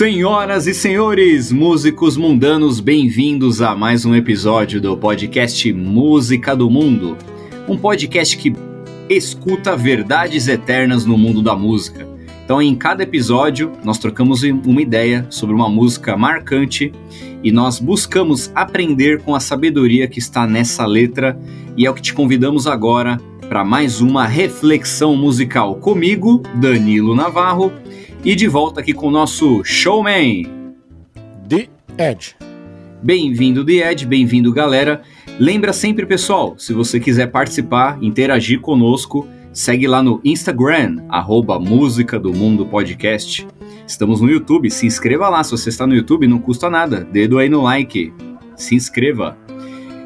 Senhoras 0.00 0.66
e 0.66 0.72
senhores, 0.72 1.52
músicos 1.52 2.16
mundanos, 2.16 2.80
bem-vindos 2.80 3.60
a 3.60 3.76
mais 3.76 4.06
um 4.06 4.14
episódio 4.14 4.80
do 4.80 4.96
podcast 4.96 5.70
Música 5.74 6.56
do 6.56 6.70
Mundo. 6.70 7.18
Um 7.68 7.76
podcast 7.76 8.34
que 8.38 8.54
escuta 9.10 9.76
verdades 9.76 10.48
eternas 10.48 11.04
no 11.04 11.18
mundo 11.18 11.42
da 11.42 11.54
música. 11.54 12.08
Então, 12.42 12.62
em 12.62 12.74
cada 12.74 13.02
episódio, 13.02 13.72
nós 13.84 13.98
trocamos 13.98 14.42
uma 14.42 14.80
ideia 14.80 15.26
sobre 15.28 15.54
uma 15.54 15.68
música 15.68 16.16
marcante 16.16 16.90
e 17.44 17.52
nós 17.52 17.78
buscamos 17.78 18.50
aprender 18.54 19.20
com 19.20 19.34
a 19.34 19.38
sabedoria 19.38 20.08
que 20.08 20.18
está 20.18 20.46
nessa 20.46 20.86
letra, 20.86 21.38
e 21.76 21.84
é 21.84 21.90
o 21.90 21.94
que 21.94 22.00
te 22.00 22.14
convidamos 22.14 22.66
agora 22.66 23.20
para 23.50 23.62
mais 23.66 24.00
uma 24.00 24.26
reflexão 24.26 25.14
musical 25.14 25.74
comigo, 25.74 26.42
Danilo 26.54 27.14
Navarro 27.14 27.70
e 28.24 28.34
de 28.34 28.46
volta 28.46 28.80
aqui 28.80 28.92
com 28.92 29.08
o 29.08 29.10
nosso 29.10 29.64
showman, 29.64 30.44
The 31.48 31.68
Edge. 31.96 32.36
Bem-vindo, 33.02 33.64
The 33.64 33.90
Edge, 33.90 34.06
bem-vindo, 34.06 34.52
galera. 34.52 35.00
Lembra 35.38 35.72
sempre, 35.72 36.04
pessoal, 36.04 36.54
se 36.58 36.74
você 36.74 37.00
quiser 37.00 37.28
participar, 37.28 37.98
interagir 38.02 38.60
conosco, 38.60 39.26
segue 39.54 39.86
lá 39.86 40.02
no 40.02 40.20
Instagram, 40.22 41.02
arroba 41.08 41.58
Música 41.58 42.18
do 42.18 42.30
Mundo 42.30 42.66
Podcast. 42.66 43.46
Estamos 43.86 44.20
no 44.20 44.30
YouTube, 44.30 44.70
se 44.70 44.86
inscreva 44.86 45.30
lá. 45.30 45.42
Se 45.42 45.52
você 45.52 45.70
está 45.70 45.86
no 45.86 45.94
YouTube, 45.94 46.26
não 46.26 46.38
custa 46.38 46.68
nada. 46.68 47.02
Dedo 47.10 47.38
aí 47.38 47.48
no 47.48 47.62
like. 47.62 48.12
Se 48.54 48.74
inscreva. 48.74 49.36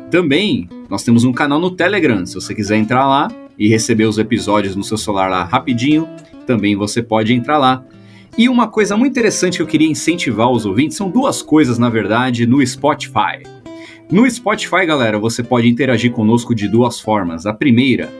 Também, 0.08 0.68
nós 0.88 1.02
temos 1.02 1.24
um 1.24 1.32
canal 1.32 1.58
no 1.58 1.70
Telegram. 1.70 2.24
Se 2.24 2.36
você 2.36 2.54
quiser 2.54 2.76
entrar 2.76 3.06
lá 3.06 3.28
e 3.58 3.68
receber 3.68 4.04
os 4.04 4.18
episódios 4.18 4.76
no 4.76 4.84
seu 4.84 4.96
celular 4.96 5.28
lá 5.28 5.44
rapidinho, 5.44 6.08
também 6.46 6.76
você 6.76 7.02
pode 7.02 7.34
entrar 7.34 7.58
lá. 7.58 7.84
E 8.36 8.48
uma 8.48 8.66
coisa 8.66 8.96
muito 8.96 9.12
interessante 9.12 9.56
que 9.56 9.62
eu 9.62 9.66
queria 9.66 9.88
incentivar 9.88 10.50
os 10.50 10.66
ouvintes 10.66 10.96
são 10.96 11.08
duas 11.08 11.40
coisas, 11.40 11.78
na 11.78 11.88
verdade, 11.88 12.46
no 12.46 12.66
Spotify. 12.66 13.44
No 14.10 14.28
Spotify, 14.28 14.84
galera, 14.84 15.20
você 15.20 15.40
pode 15.40 15.68
interagir 15.68 16.10
conosco 16.10 16.52
de 16.52 16.66
duas 16.66 16.98
formas. 16.98 17.46
A 17.46 17.54
primeira, 17.54 18.12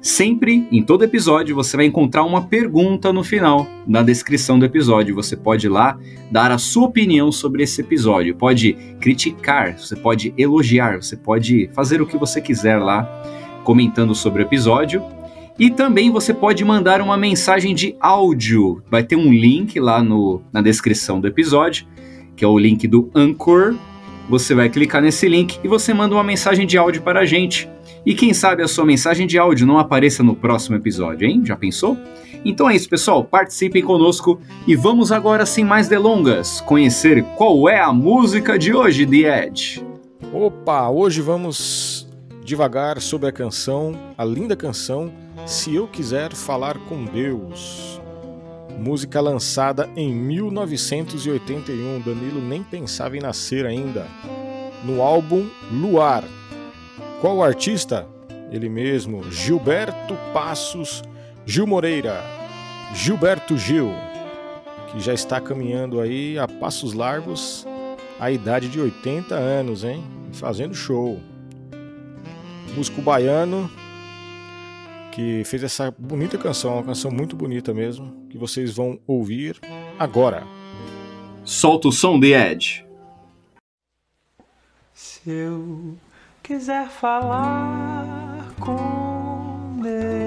sempre, 0.00 0.66
em 0.72 0.82
todo 0.82 1.04
episódio, 1.04 1.54
você 1.54 1.76
vai 1.76 1.84
encontrar 1.84 2.24
uma 2.24 2.44
pergunta 2.44 3.12
no 3.12 3.22
final, 3.22 3.66
na 3.86 4.02
descrição 4.02 4.58
do 4.58 4.64
episódio. 4.64 5.14
Você 5.14 5.36
pode 5.36 5.66
ir 5.66 5.70
lá 5.70 5.98
dar 6.30 6.50
a 6.50 6.56
sua 6.56 6.86
opinião 6.86 7.30
sobre 7.30 7.62
esse 7.62 7.82
episódio. 7.82 8.34
Pode 8.34 8.72
criticar, 8.98 9.78
você 9.78 9.94
pode 9.94 10.32
elogiar, 10.38 10.96
você 10.96 11.14
pode 11.14 11.68
fazer 11.74 12.00
o 12.00 12.06
que 12.06 12.16
você 12.16 12.40
quiser 12.40 12.78
lá, 12.78 13.04
comentando 13.64 14.14
sobre 14.14 14.42
o 14.42 14.46
episódio. 14.46 15.04
E 15.58 15.70
também 15.70 16.08
você 16.08 16.32
pode 16.32 16.64
mandar 16.64 17.00
uma 17.00 17.16
mensagem 17.16 17.74
de 17.74 17.96
áudio. 17.98 18.80
Vai 18.88 19.02
ter 19.02 19.16
um 19.16 19.32
link 19.32 19.80
lá 19.80 20.00
no, 20.02 20.40
na 20.52 20.62
descrição 20.62 21.20
do 21.20 21.26
episódio, 21.26 21.84
que 22.36 22.44
é 22.44 22.48
o 22.48 22.56
link 22.56 22.86
do 22.86 23.10
Anchor. 23.12 23.74
Você 24.28 24.54
vai 24.54 24.68
clicar 24.68 25.02
nesse 25.02 25.26
link 25.26 25.58
e 25.64 25.66
você 25.66 25.92
manda 25.92 26.14
uma 26.14 26.22
mensagem 26.22 26.64
de 26.64 26.78
áudio 26.78 27.02
para 27.02 27.20
a 27.20 27.24
gente. 27.24 27.68
E 28.06 28.14
quem 28.14 28.32
sabe 28.32 28.62
a 28.62 28.68
sua 28.68 28.84
mensagem 28.84 29.26
de 29.26 29.36
áudio 29.36 29.66
não 29.66 29.78
apareça 29.78 30.22
no 30.22 30.36
próximo 30.36 30.76
episódio, 30.76 31.26
hein? 31.26 31.42
Já 31.44 31.56
pensou? 31.56 31.96
Então 32.44 32.70
é 32.70 32.76
isso, 32.76 32.88
pessoal. 32.88 33.24
Participem 33.24 33.82
conosco 33.82 34.40
e 34.64 34.76
vamos 34.76 35.10
agora, 35.10 35.44
sem 35.44 35.64
mais 35.64 35.88
delongas, 35.88 36.60
conhecer 36.60 37.24
qual 37.36 37.68
é 37.68 37.80
a 37.80 37.92
música 37.92 38.56
de 38.56 38.72
hoje, 38.72 39.04
The 39.04 39.46
Edge. 39.46 39.84
Opa, 40.32 40.88
hoje 40.88 41.20
vamos 41.20 42.08
devagar 42.44 43.00
sobre 43.00 43.28
a 43.28 43.32
canção, 43.32 43.92
a 44.16 44.24
linda 44.24 44.54
canção 44.54 45.12
Se 45.48 45.74
Eu 45.74 45.88
Quiser 45.88 46.34
Falar 46.34 46.76
com 46.76 47.06
Deus. 47.06 47.98
Música 48.78 49.18
lançada 49.18 49.88
em 49.96 50.14
1981, 50.14 52.02
Danilo 52.02 52.42
nem 52.42 52.62
pensava 52.62 53.16
em 53.16 53.20
nascer 53.20 53.64
ainda. 53.64 54.06
No 54.84 55.00
álbum 55.00 55.48
Luar. 55.72 56.22
Qual 57.22 57.42
artista? 57.42 58.06
Ele 58.52 58.68
mesmo, 58.68 59.24
Gilberto 59.32 60.14
Passos 60.34 61.02
Gil 61.46 61.66
Moreira. 61.66 62.22
Gilberto 62.94 63.56
Gil, 63.56 63.90
que 64.92 65.00
já 65.00 65.14
está 65.14 65.40
caminhando 65.40 65.98
aí 65.98 66.38
a 66.38 66.46
passos 66.46 66.92
largos 66.92 67.66
a 68.20 68.30
idade 68.30 68.68
de 68.68 68.78
80 68.78 69.34
anos, 69.34 69.82
hein? 69.82 70.04
Fazendo 70.30 70.74
show 70.74 71.18
músico 72.76 73.00
baiano 73.00 73.70
que 75.12 75.42
fez 75.44 75.62
essa 75.62 75.90
bonita 75.90 76.38
canção, 76.38 76.74
uma 76.74 76.84
canção 76.84 77.10
muito 77.10 77.36
bonita 77.36 77.74
mesmo, 77.74 78.26
que 78.28 78.38
vocês 78.38 78.74
vão 78.74 78.98
ouvir 79.06 79.58
agora. 79.98 80.46
Solta 81.44 81.88
o 81.88 81.92
som 81.92 82.20
de 82.20 82.34
Ed. 82.34 82.86
Se 84.92 85.30
eu 85.30 85.96
quiser 86.42 86.88
falar 86.88 88.54
com 88.60 89.80
Deus, 89.82 90.18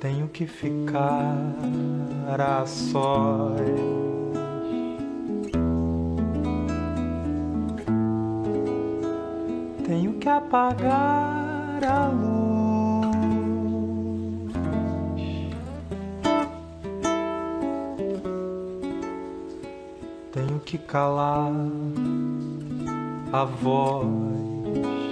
tenho 0.00 0.28
que 0.28 0.46
ficar 0.46 1.36
a 2.38 2.66
sós. 2.66 4.11
Tenho 9.92 10.14
que 10.14 10.26
apagar 10.26 11.84
a 11.84 12.08
luz. 12.08 13.12
Tenho 20.32 20.60
que 20.60 20.78
calar 20.78 21.52
a 23.34 23.44
voz. 23.44 25.11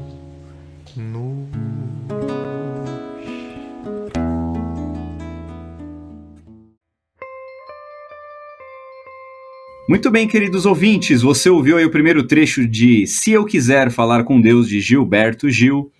Muito 9.89 10.09
bem, 10.09 10.27
queridos 10.27 10.65
ouvintes, 10.65 11.21
você 11.21 11.49
ouviu 11.49 11.77
aí 11.77 11.85
o 11.85 11.91
primeiro 11.91 12.23
trecho 12.23 12.65
de 12.67 13.05
Se 13.05 13.31
Eu 13.31 13.43
Quiser 13.43 13.91
Falar 13.91 14.23
com 14.23 14.39
Deus, 14.39 14.69
de 14.69 14.79
Gilberto 14.79 15.49
Gil. 15.49 15.91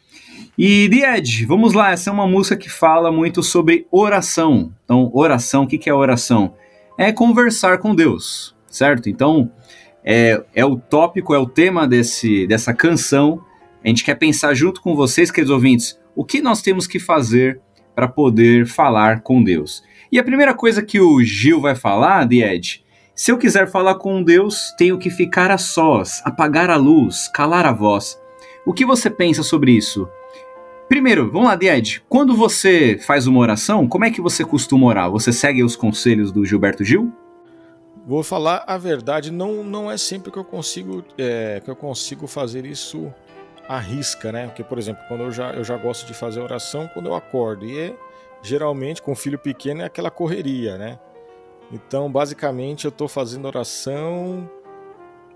E 0.58 0.90
Edge, 1.04 1.46
vamos 1.46 1.74
lá, 1.74 1.92
essa 1.92 2.10
é 2.10 2.14
uma 2.14 2.28
música 2.28 2.56
que 2.56 2.70
fala 2.70 3.12
muito 3.12 3.44
sobre 3.44 3.86
oração. 3.92 4.72
Então, 4.86 5.10
oração, 5.14 5.64
o 5.64 5.68
que 5.68 5.90
é 5.90 5.94
oração? 5.94 6.54
É 6.98 7.12
conversar 7.12 7.80
com 7.80 7.96
Deus, 7.96 8.56
certo? 8.70 9.10
Então, 9.10 9.52
é, 10.04 10.42
é 10.54 10.64
o 10.64 10.78
tópico, 10.78 11.34
é 11.34 11.40
o 11.40 11.46
tema 11.46 11.88
desse, 11.88 12.46
dessa 12.48 12.74
canção. 12.74 13.44
A 13.83 13.88
gente 13.88 14.04
quer 14.04 14.16
pensar 14.16 14.54
junto 14.54 14.80
com 14.81 14.95
vocês, 14.95 15.31
queridos 15.31 15.54
ouvintes, 15.54 16.00
o 16.16 16.24
que 16.24 16.42
nós 16.42 16.62
temos 16.62 16.86
que 16.86 17.00
fazer 17.00 17.60
para 17.95 18.07
poder 18.07 18.68
falar 18.68 19.22
com 19.22 19.44
Deus. 19.44 19.83
E 20.12 20.19
a 20.19 20.24
primeira 20.24 20.54
coisa 20.54 20.83
que 20.83 21.00
o 21.00 21.24
Gil 21.24 21.60
vai 21.60 21.74
falar, 21.74 22.28
The 22.28 22.54
Ed, 22.54 22.86
se 23.16 23.31
eu 23.31 23.38
quiser 23.38 23.69
falar 23.69 23.95
com 23.95 24.22
Deus, 24.22 24.74
tenho 24.78 25.00
que 25.00 25.10
ficar 25.10 25.50
a 25.50 25.57
sós, 25.57 26.22
apagar 26.24 26.69
a 26.69 26.75
luz, 26.75 27.28
calar 27.33 27.66
a 27.66 27.72
voz. 27.72 28.19
O 28.66 28.74
que 28.74 28.86
você 28.86 29.10
pensa 29.10 29.42
sobre 29.42 29.72
isso? 29.72 30.07
Primeiro, 30.88 31.31
vamos 31.31 31.48
lá, 31.48 31.57
Ed. 31.60 32.04
Quando 32.07 32.36
você 32.36 33.00
faz 33.01 33.25
uma 33.25 33.39
oração, 33.39 33.88
como 33.88 34.06
é 34.06 34.12
que 34.12 34.22
você 34.22 34.44
costuma 34.45 34.88
orar? 34.88 35.10
Você 35.10 35.34
segue 35.34 35.63
os 35.63 35.75
conselhos 35.75 36.31
do 36.31 36.45
Gilberto 36.45 36.84
Gil? 36.84 37.12
Vou 38.06 38.24
falar 38.24 38.63
a 38.68 38.77
verdade, 38.77 39.31
não, 39.31 39.63
não 39.63 39.89
é 39.89 39.95
sempre 39.95 40.31
que 40.31 40.38
eu 40.38 40.44
consigo 40.44 41.04
é, 41.18 41.62
que 41.63 41.69
eu 41.69 41.75
consigo 41.75 42.25
fazer 42.25 42.66
isso 42.66 43.13
à 43.76 43.80
risca, 43.80 44.32
né? 44.32 44.48
Porque, 44.48 44.64
por 44.64 44.78
exemplo, 44.78 45.04
quando 45.08 45.22
eu 45.22 45.32
já, 45.32 45.52
eu 45.52 45.64
já 45.64 45.78
gosto 45.78 46.06
de 46.06 46.14
fazer 46.14 46.42
oração 46.42 46.90
quando 46.94 47.08
eu 47.08 47.16
acordo, 47.16 47.66
e 47.66 47.80
é, 47.80 47.96
geralmente 48.42 49.02
com 49.02 49.16
filho 49.16 49.40
pequeno 49.40 49.82
é 49.82 49.86
aquela 49.86 50.12
correria, 50.12 50.78
né? 50.78 51.00
Então, 51.72 52.12
basicamente, 52.12 52.86
eu 52.86 52.90
estou 52.90 53.08
fazendo 53.08 53.46
oração, 53.46 54.50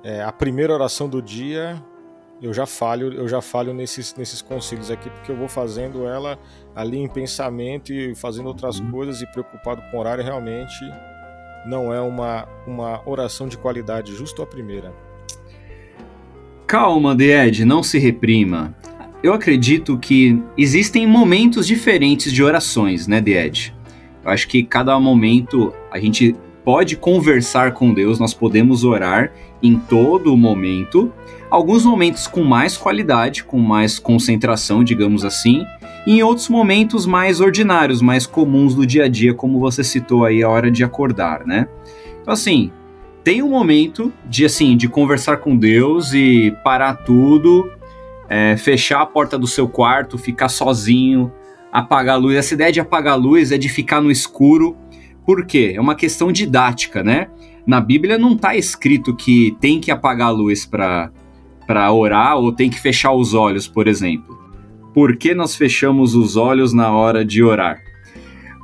é, 0.03 0.21
a 0.21 0.31
primeira 0.31 0.73
oração 0.73 1.07
do 1.07 1.21
dia, 1.21 1.81
eu 2.41 2.53
já 2.53 2.65
falho, 2.65 3.13
eu 3.13 3.27
já 3.27 3.41
falho 3.41 3.73
nesses, 3.73 4.13
nesses 4.15 4.41
conselhos 4.41 4.91
aqui, 4.91 5.09
porque 5.09 5.31
eu 5.31 5.37
vou 5.37 5.47
fazendo 5.47 6.05
ela 6.05 6.37
ali 6.75 6.97
em 6.97 7.07
pensamento 7.07 7.93
e 7.93 8.13
fazendo 8.13 8.47
outras 8.47 8.79
uhum. 8.79 8.91
coisas 8.91 9.21
e 9.21 9.27
preocupado 9.27 9.81
com 9.89 9.97
o 9.97 9.99
horário 10.01 10.23
realmente 10.23 10.83
não 11.65 11.91
é 11.91 11.99
uma, 11.99 12.47
uma 12.67 13.01
oração 13.09 13.47
de 13.47 13.57
qualidade, 13.57 14.13
justo 14.13 14.41
a 14.41 14.45
primeira. 14.45 14.93
Calma, 16.75 17.15
The 17.15 17.47
Ed, 17.47 17.63
não 17.63 17.81
se 17.81 17.97
reprima. 17.97 18.75
Eu 19.23 19.33
acredito 19.33 19.97
que 19.97 20.37
existem 20.57 21.07
momentos 21.07 21.65
diferentes 21.65 22.33
de 22.33 22.43
orações, 22.43 23.07
né, 23.07 23.21
The 23.21 23.45
Ed? 23.45 23.73
Eu 24.21 24.29
acho 24.29 24.45
que 24.49 24.61
cada 24.61 24.99
momento 24.99 25.73
a 25.89 25.97
gente 25.97 26.35
pode 26.65 26.97
conversar 26.97 27.71
com 27.71 27.93
Deus, 27.93 28.19
nós 28.19 28.33
podemos 28.33 28.83
orar 28.83 29.31
em 29.63 29.77
todo 29.77 30.35
momento. 30.35 31.13
Alguns 31.49 31.85
momentos 31.85 32.27
com 32.27 32.43
mais 32.43 32.75
qualidade, 32.75 33.45
com 33.45 33.57
mais 33.57 33.97
concentração, 33.97 34.83
digamos 34.83 35.23
assim, 35.23 35.63
e 36.05 36.17
em 36.17 36.23
outros 36.23 36.49
momentos 36.49 37.05
mais 37.05 37.39
ordinários, 37.39 38.01
mais 38.01 38.27
comuns 38.27 38.75
do 38.75 38.85
dia 38.85 39.05
a 39.05 39.07
dia, 39.07 39.33
como 39.33 39.61
você 39.61 39.81
citou 39.81 40.25
aí 40.25 40.43
a 40.43 40.49
hora 40.49 40.69
de 40.69 40.83
acordar, 40.83 41.45
né? 41.45 41.69
Então 42.21 42.33
assim, 42.33 42.69
tem 43.25 43.43
um 43.43 43.49
momento 43.49 44.13
de 44.29 44.45
assim 44.45 44.77
de 44.77 44.87
conversar 44.87 45.37
com 45.37 45.57
Deus 45.57 46.13
e 46.13 46.55
parar 46.63 46.93
tudo, 46.93 47.69
é, 48.29 48.55
fechar 48.55 49.01
a 49.01 49.05
porta 49.05 49.37
do 49.37 49.47
seu 49.47 49.67
quarto, 49.67 50.17
ficar 50.17 50.47
sozinho, 50.47 51.29
apagar 51.71 52.15
a 52.15 52.17
luz. 52.17 52.37
Essa 52.37 52.53
ideia 52.53 52.71
de 52.71 52.79
apagar 52.79 53.13
a 53.13 53.17
luz 53.17 53.51
é 53.51 53.57
de 53.57 53.67
ficar 53.67 53.99
no 53.99 54.09
escuro. 54.09 54.77
Por 55.25 55.45
quê? 55.45 55.73
É 55.75 55.81
uma 55.81 55.95
questão 55.95 56.31
didática, 56.31 57.03
né? 57.03 57.27
Na 57.65 57.81
Bíblia 57.81 58.17
não 58.17 58.33
está 58.33 58.55
escrito 58.55 59.15
que 59.15 59.57
tem 59.59 59.81
que 59.81 59.89
apagar 59.91 60.27
a 60.27 60.31
luz 60.31 60.65
para 60.65 61.11
para 61.67 61.91
orar 61.91 62.37
ou 62.37 62.53
tem 62.53 62.69
que 62.69 62.79
fechar 62.79 63.11
os 63.11 63.33
olhos, 63.33 63.67
por 63.67 63.87
exemplo 63.87 64.45
por 64.95 65.17
que 65.17 65.35
nós 65.35 65.57
fechamos 65.57 66.15
os 66.15 66.37
olhos 66.37 66.71
na 66.71 66.89
hora 66.89 67.25
de 67.25 67.43
orar? 67.43 67.83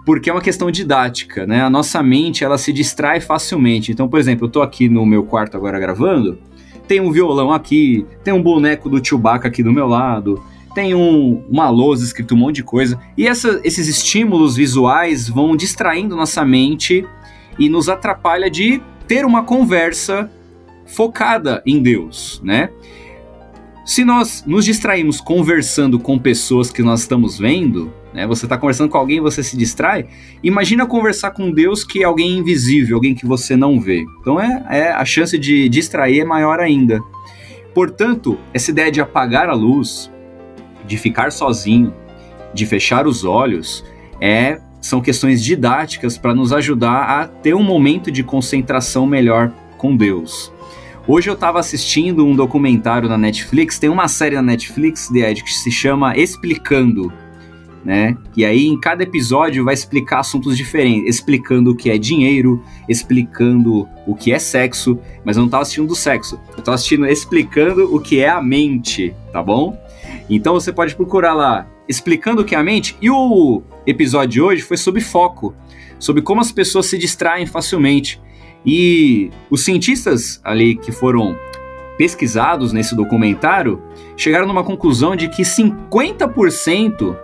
Porque 0.05 0.29
é 0.29 0.33
uma 0.33 0.41
questão 0.41 0.71
didática, 0.71 1.45
né? 1.45 1.61
A 1.61 1.69
nossa 1.69 2.01
mente, 2.01 2.43
ela 2.43 2.57
se 2.57 2.73
distrai 2.73 3.21
facilmente. 3.21 3.91
Então, 3.91 4.07
por 4.07 4.19
exemplo, 4.19 4.47
eu 4.47 4.51
tô 4.51 4.61
aqui 4.61 4.89
no 4.89 5.05
meu 5.05 5.23
quarto 5.23 5.55
agora 5.55 5.79
gravando, 5.79 6.39
tem 6.87 6.99
um 6.99 7.11
violão 7.11 7.51
aqui, 7.51 8.05
tem 8.23 8.33
um 8.33 8.41
boneco 8.41 8.89
do 8.89 9.05
Chewbacca 9.05 9.47
aqui 9.47 9.61
do 9.63 9.71
meu 9.71 9.87
lado, 9.87 10.43
tem 10.73 10.95
um, 10.95 11.43
uma 11.49 11.69
lousa 11.69 12.03
escrito 12.03 12.33
um 12.33 12.37
monte 12.37 12.57
de 12.57 12.63
coisa. 12.63 12.99
E 13.17 13.27
essa, 13.27 13.61
esses 13.63 13.87
estímulos 13.87 14.55
visuais 14.55 15.29
vão 15.29 15.55
distraindo 15.55 16.15
nossa 16.15 16.43
mente 16.43 17.05
e 17.59 17.69
nos 17.69 17.89
atrapalha 17.89 18.49
de 18.49 18.81
ter 19.07 19.25
uma 19.25 19.43
conversa 19.43 20.29
focada 20.85 21.61
em 21.65 21.81
Deus, 21.81 22.41
né? 22.43 22.69
Se 23.85 24.05
nós 24.05 24.43
nos 24.45 24.65
distraímos 24.65 25.19
conversando 25.19 25.99
com 25.99 26.17
pessoas 26.17 26.71
que 26.71 26.83
nós 26.83 27.01
estamos 27.01 27.37
vendo, 27.37 27.91
né, 28.13 28.27
você 28.27 28.45
está 28.45 28.57
conversando 28.57 28.89
com 28.89 28.97
alguém 28.97 29.19
você 29.19 29.43
se 29.43 29.57
distrai, 29.57 30.05
imagina 30.43 30.85
conversar 30.85 31.31
com 31.31 31.51
Deus 31.51 31.83
que 31.83 32.01
é 32.01 32.05
alguém 32.05 32.37
invisível, 32.37 32.97
alguém 32.97 33.15
que 33.15 33.25
você 33.25 33.55
não 33.55 33.79
vê. 33.79 34.03
Então 34.19 34.39
é, 34.39 34.65
é 34.69 34.91
a 34.91 35.05
chance 35.05 35.37
de 35.37 35.69
distrair 35.69 36.21
é 36.21 36.25
maior 36.25 36.59
ainda. 36.59 36.99
Portanto, 37.73 38.37
essa 38.53 38.71
ideia 38.71 38.91
de 38.91 38.99
apagar 38.99 39.49
a 39.49 39.53
luz, 39.53 40.11
de 40.85 40.97
ficar 40.97 41.31
sozinho, 41.31 41.93
de 42.53 42.65
fechar 42.65 43.07
os 43.07 43.23
olhos, 43.23 43.85
é 44.19 44.59
são 44.81 44.99
questões 44.99 45.43
didáticas 45.43 46.17
para 46.17 46.33
nos 46.33 46.51
ajudar 46.51 47.03
a 47.03 47.27
ter 47.27 47.53
um 47.53 47.63
momento 47.63 48.11
de 48.11 48.23
concentração 48.23 49.05
melhor 49.05 49.51
com 49.77 49.95
Deus. 49.95 50.51
Hoje 51.07 51.29
eu 51.29 51.33
estava 51.33 51.59
assistindo 51.59 52.25
um 52.25 52.35
documentário 52.35 53.07
na 53.07 53.17
Netflix, 53.17 53.79
tem 53.79 53.89
uma 53.89 54.07
série 54.07 54.35
na 54.35 54.41
Netflix, 54.41 55.09
Ed, 55.11 55.43
que 55.43 55.53
se 55.53 55.71
chama 55.71 56.15
Explicando, 56.15 57.11
né? 57.83 58.15
E 58.35 58.45
aí 58.45 58.67
em 58.67 58.79
cada 58.79 59.03
episódio 59.03 59.63
vai 59.63 59.73
explicar 59.73 60.19
assuntos 60.19 60.55
diferentes, 60.55 61.15
explicando 61.15 61.71
o 61.71 61.75
que 61.75 61.89
é 61.89 61.97
dinheiro, 61.97 62.63
explicando 62.87 63.87
o 64.05 64.15
que 64.15 64.31
é 64.31 64.39
sexo, 64.39 64.99
mas 65.25 65.35
eu 65.35 65.41
não 65.41 65.47
estava 65.47 65.63
assistindo 65.63 65.87
do 65.87 65.95
sexo, 65.95 66.39
eu 66.53 66.59
estava 66.59 66.75
assistindo 66.75 67.05
explicando 67.07 67.93
o 67.93 67.99
que 67.99 68.19
é 68.19 68.29
a 68.29 68.41
mente, 68.41 69.13
tá 69.31 69.41
bom? 69.41 69.77
Então 70.29 70.53
você 70.53 70.71
pode 70.71 70.95
procurar 70.95 71.33
lá 71.33 71.67
explicando 71.87 72.41
o 72.41 72.45
que 72.45 72.55
é 72.55 72.57
a 72.57 72.63
mente. 72.63 72.95
E 73.01 73.09
o 73.09 73.61
episódio 73.85 74.29
de 74.29 74.41
hoje 74.41 74.61
foi 74.61 74.77
sobre 74.77 75.01
foco, 75.01 75.53
sobre 75.99 76.21
como 76.21 76.41
as 76.41 76.51
pessoas 76.51 76.85
se 76.85 76.97
distraem 76.97 77.45
facilmente. 77.45 78.21
E 78.65 79.29
os 79.49 79.61
cientistas 79.61 80.39
ali 80.43 80.75
que 80.75 80.91
foram 80.91 81.35
pesquisados 81.97 82.71
nesse 82.71 82.95
documentário 82.95 83.81
chegaram 84.15 84.47
numa 84.47 84.63
conclusão 84.63 85.15
de 85.15 85.27
que 85.27 85.43
50% 85.43 87.15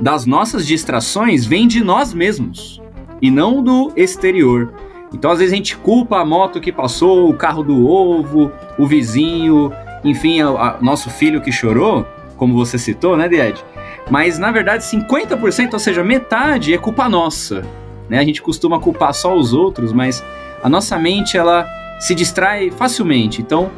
das 0.00 0.26
nossas 0.26 0.66
distrações 0.66 1.44
vêm 1.44 1.66
de 1.66 1.82
nós 1.82 2.12
mesmos 2.12 2.82
e 3.20 3.30
não 3.30 3.62
do 3.62 3.92
exterior. 3.96 4.72
Então, 5.12 5.30
às 5.30 5.38
vezes, 5.38 5.52
a 5.52 5.56
gente 5.56 5.76
culpa 5.76 6.18
a 6.18 6.24
moto 6.24 6.60
que 6.60 6.72
passou, 6.72 7.30
o 7.30 7.34
carro 7.34 7.62
do 7.62 7.88
ovo, 7.88 8.50
o 8.76 8.86
vizinho, 8.86 9.72
enfim, 10.04 10.42
a, 10.42 10.48
a, 10.48 10.78
nosso 10.80 11.08
filho 11.08 11.40
que 11.40 11.52
chorou, 11.52 12.04
como 12.36 12.54
você 12.54 12.76
citou, 12.76 13.16
né, 13.16 13.28
Died? 13.28 13.64
Mas, 14.10 14.38
na 14.38 14.50
verdade, 14.50 14.82
50%, 14.84 15.72
ou 15.72 15.78
seja, 15.78 16.02
metade, 16.02 16.74
é 16.74 16.78
culpa 16.78 17.08
nossa. 17.08 17.62
Né? 18.08 18.18
A 18.18 18.24
gente 18.24 18.42
costuma 18.42 18.80
culpar 18.80 19.14
só 19.14 19.34
os 19.34 19.52
outros, 19.54 19.92
mas 19.92 20.22
a 20.62 20.68
nossa 20.68 20.98
mente 20.98 21.38
ela 21.38 21.66
se 22.00 22.14
distrai 22.14 22.70
facilmente. 22.70 23.40
Então, 23.40 23.70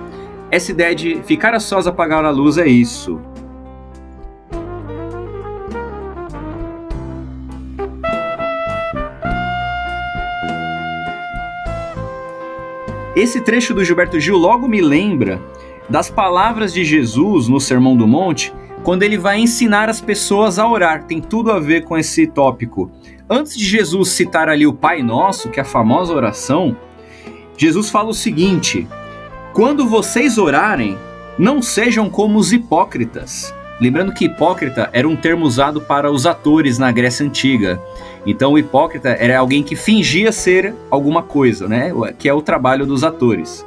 essa 0.50 0.70
ideia 0.70 0.94
de 0.94 1.22
ficar 1.22 1.54
a 1.54 1.60
sós 1.60 1.86
apagar 1.86 2.24
a 2.24 2.30
luz 2.30 2.58
é 2.58 2.66
isso. 2.66 3.20
Esse 13.16 13.40
trecho 13.40 13.72
do 13.72 13.82
Gilberto 13.82 14.20
Gil 14.20 14.36
logo 14.36 14.68
me 14.68 14.82
lembra 14.82 15.40
das 15.88 16.10
palavras 16.10 16.70
de 16.70 16.84
Jesus 16.84 17.48
no 17.48 17.58
Sermão 17.58 17.96
do 17.96 18.06
Monte, 18.06 18.52
quando 18.82 19.04
ele 19.04 19.16
vai 19.16 19.40
ensinar 19.40 19.88
as 19.88 20.02
pessoas 20.02 20.58
a 20.58 20.68
orar. 20.68 21.04
Tem 21.04 21.18
tudo 21.18 21.50
a 21.50 21.58
ver 21.58 21.84
com 21.84 21.96
esse 21.96 22.26
tópico. 22.26 22.90
Antes 23.28 23.56
de 23.56 23.64
Jesus 23.64 24.10
citar 24.10 24.50
ali 24.50 24.66
o 24.66 24.74
Pai 24.74 25.02
Nosso, 25.02 25.48
que 25.48 25.58
é 25.58 25.62
a 25.62 25.66
famosa 25.66 26.12
oração, 26.12 26.76
Jesus 27.56 27.88
fala 27.88 28.10
o 28.10 28.14
seguinte: 28.14 28.86
Quando 29.54 29.88
vocês 29.88 30.36
orarem, 30.36 30.98
não 31.38 31.62
sejam 31.62 32.10
como 32.10 32.38
os 32.38 32.52
hipócritas. 32.52 33.50
Lembrando 33.80 34.12
que 34.12 34.24
hipócrita 34.24 34.88
era 34.92 35.06
um 35.06 35.16
termo 35.16 35.44
usado 35.44 35.80
para 35.80 36.10
os 36.10 36.26
atores 36.26 36.78
na 36.78 36.90
Grécia 36.90 37.26
Antiga. 37.26 37.80
Então, 38.24 38.52
o 38.52 38.58
hipócrita 38.58 39.10
era 39.10 39.38
alguém 39.38 39.62
que 39.62 39.76
fingia 39.76 40.32
ser 40.32 40.74
alguma 40.90 41.22
coisa, 41.22 41.68
né? 41.68 41.92
Que 42.18 42.28
é 42.28 42.32
o 42.32 42.40
trabalho 42.40 42.86
dos 42.86 43.04
atores. 43.04 43.66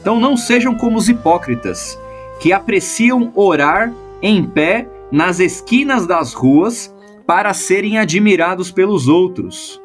Então, 0.00 0.18
não 0.20 0.36
sejam 0.36 0.74
como 0.74 0.96
os 0.96 1.08
hipócritas, 1.08 1.98
que 2.40 2.52
apreciam 2.52 3.32
orar 3.34 3.92
em 4.22 4.44
pé 4.44 4.86
nas 5.10 5.40
esquinas 5.40 6.06
das 6.06 6.34
ruas 6.34 6.94
para 7.26 7.52
serem 7.52 7.98
admirados 7.98 8.70
pelos 8.70 9.08
outros. 9.08 9.80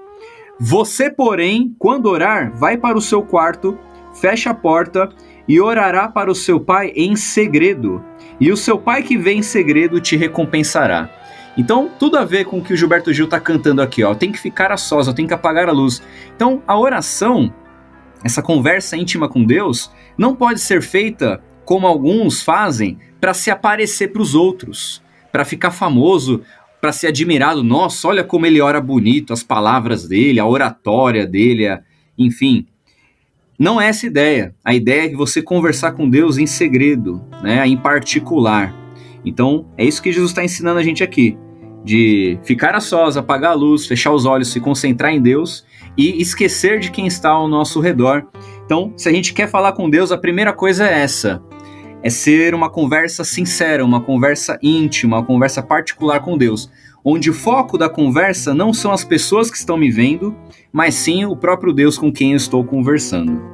Você, 0.59 1.09
porém, 1.09 1.75
quando 1.79 2.05
orar, 2.05 2.53
vai 2.55 2.77
para 2.77 2.97
o 2.97 3.01
seu 3.01 3.23
quarto, 3.23 3.77
fecha 4.13 4.51
a 4.51 4.53
porta 4.53 5.09
e 5.47 5.59
orará 5.59 6.07
para 6.07 6.31
o 6.31 6.35
seu 6.35 6.59
pai 6.59 6.91
em 6.95 7.15
segredo. 7.15 8.03
E 8.39 8.51
o 8.51 8.57
seu 8.57 8.77
pai 8.77 9.03
que 9.03 9.17
vem 9.17 9.39
em 9.39 9.43
segredo 9.43 9.99
te 9.99 10.15
recompensará. 10.15 11.09
Então, 11.57 11.89
tudo 11.99 12.17
a 12.17 12.25
ver 12.25 12.45
com 12.45 12.57
o 12.57 12.63
que 12.63 12.73
o 12.73 12.77
Gilberto 12.77 13.13
Gil 13.13 13.25
está 13.25 13.39
cantando 13.39 13.81
aqui, 13.81 14.03
ó. 14.03 14.15
Tem 14.15 14.31
que 14.31 14.39
ficar 14.39 14.71
a 14.71 14.77
sós, 14.77 15.11
tem 15.13 15.27
que 15.27 15.33
apagar 15.33 15.69
a 15.69 15.71
luz. 15.71 16.01
Então, 16.35 16.63
a 16.67 16.77
oração, 16.77 17.53
essa 18.23 18.41
conversa 18.41 18.97
íntima 18.97 19.29
com 19.29 19.43
Deus, 19.43 19.91
não 20.17 20.35
pode 20.35 20.59
ser 20.59 20.81
feita 20.81 21.41
como 21.63 21.85
alguns 21.85 22.41
fazem 22.41 22.97
para 23.21 23.33
se 23.33 23.51
aparecer 23.51 24.09
para 24.11 24.21
os 24.21 24.33
outros, 24.33 25.01
para 25.31 25.45
ficar 25.45 25.71
famoso 25.71 26.41
para 26.83 26.91
ser 26.91 27.07
admirado. 27.07 27.63
Nossa, 27.63 28.09
olha 28.09 28.25
como 28.25 28.45
ele 28.45 28.59
ora 28.59 28.81
bonito, 28.81 29.31
as 29.31 29.41
palavras 29.41 30.05
dele, 30.05 30.37
a 30.37 30.45
oratória 30.45 31.25
dele, 31.25 31.65
a... 31.65 31.81
enfim. 32.17 32.67
Não 33.63 33.79
é 33.79 33.87
essa 33.87 34.05
a 34.05 34.09
ideia. 34.09 34.53
A 34.61 34.75
ideia 34.75 35.09
é 35.09 35.15
você 35.15 35.41
conversar 35.41 35.93
com 35.93 36.09
Deus 36.09 36.37
em 36.37 36.45
segredo, 36.45 37.23
né, 37.41 37.65
em 37.65 37.77
particular. 37.77 38.75
Então, 39.23 39.65
é 39.77 39.85
isso 39.85 40.03
que 40.03 40.11
Jesus 40.11 40.31
está 40.31 40.43
ensinando 40.43 40.79
a 40.81 40.83
gente 40.83 41.01
aqui. 41.01 41.37
De 41.81 42.37
ficar 42.43 42.75
a 42.75 42.81
sós, 42.81 43.15
apagar 43.15 43.51
a 43.51 43.55
luz, 43.55 43.87
fechar 43.87 44.11
os 44.11 44.25
olhos, 44.25 44.49
se 44.49 44.59
concentrar 44.59 45.13
em 45.13 45.21
Deus 45.21 45.65
e 45.97 46.21
esquecer 46.21 46.81
de 46.81 46.91
quem 46.91 47.07
está 47.07 47.29
ao 47.29 47.47
nosso 47.47 47.79
redor. 47.79 48.27
Então, 48.65 48.91
se 48.97 49.07
a 49.07 49.13
gente 49.13 49.33
quer 49.33 49.47
falar 49.47 49.71
com 49.71 49.89
Deus, 49.89 50.11
a 50.11 50.17
primeira 50.17 50.51
coisa 50.51 50.85
é 50.85 50.99
essa: 50.99 51.41
é 52.01 52.09
ser 52.09 52.53
uma 52.53 52.69
conversa 52.69 53.23
sincera, 53.23 53.85
uma 53.85 54.01
conversa 54.01 54.59
íntima, 54.61 55.19
uma 55.19 55.25
conversa 55.25 55.63
particular 55.63 56.19
com 56.19 56.37
Deus, 56.37 56.69
onde 57.03 57.29
o 57.29 57.33
foco 57.33 57.77
da 57.77 57.89
conversa 57.89 58.53
não 58.53 58.73
são 58.73 58.91
as 58.91 59.03
pessoas 59.03 59.51
que 59.51 59.57
estão 59.57 59.77
me 59.77 59.91
vendo, 59.91 60.35
mas 60.71 60.95
sim 60.95 61.25
o 61.25 61.35
próprio 61.35 61.73
Deus 61.73 61.97
com 61.97 62.11
quem 62.11 62.31
eu 62.31 62.37
estou 62.37 62.63
conversando. 62.63 63.51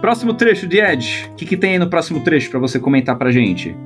Próximo 0.00 0.34
trecho 0.34 0.66
de 0.66 0.80
Ed, 0.80 1.30
o 1.30 1.34
que, 1.36 1.46
que, 1.46 1.56
tem 1.56 1.72
aí 1.72 1.78
no 1.78 1.88
próximo 1.88 2.24
trecho 2.24 2.50
para 2.50 2.58
você 2.58 2.80
comentar 2.80 3.16
pra 3.16 3.30
gente? 3.30 3.76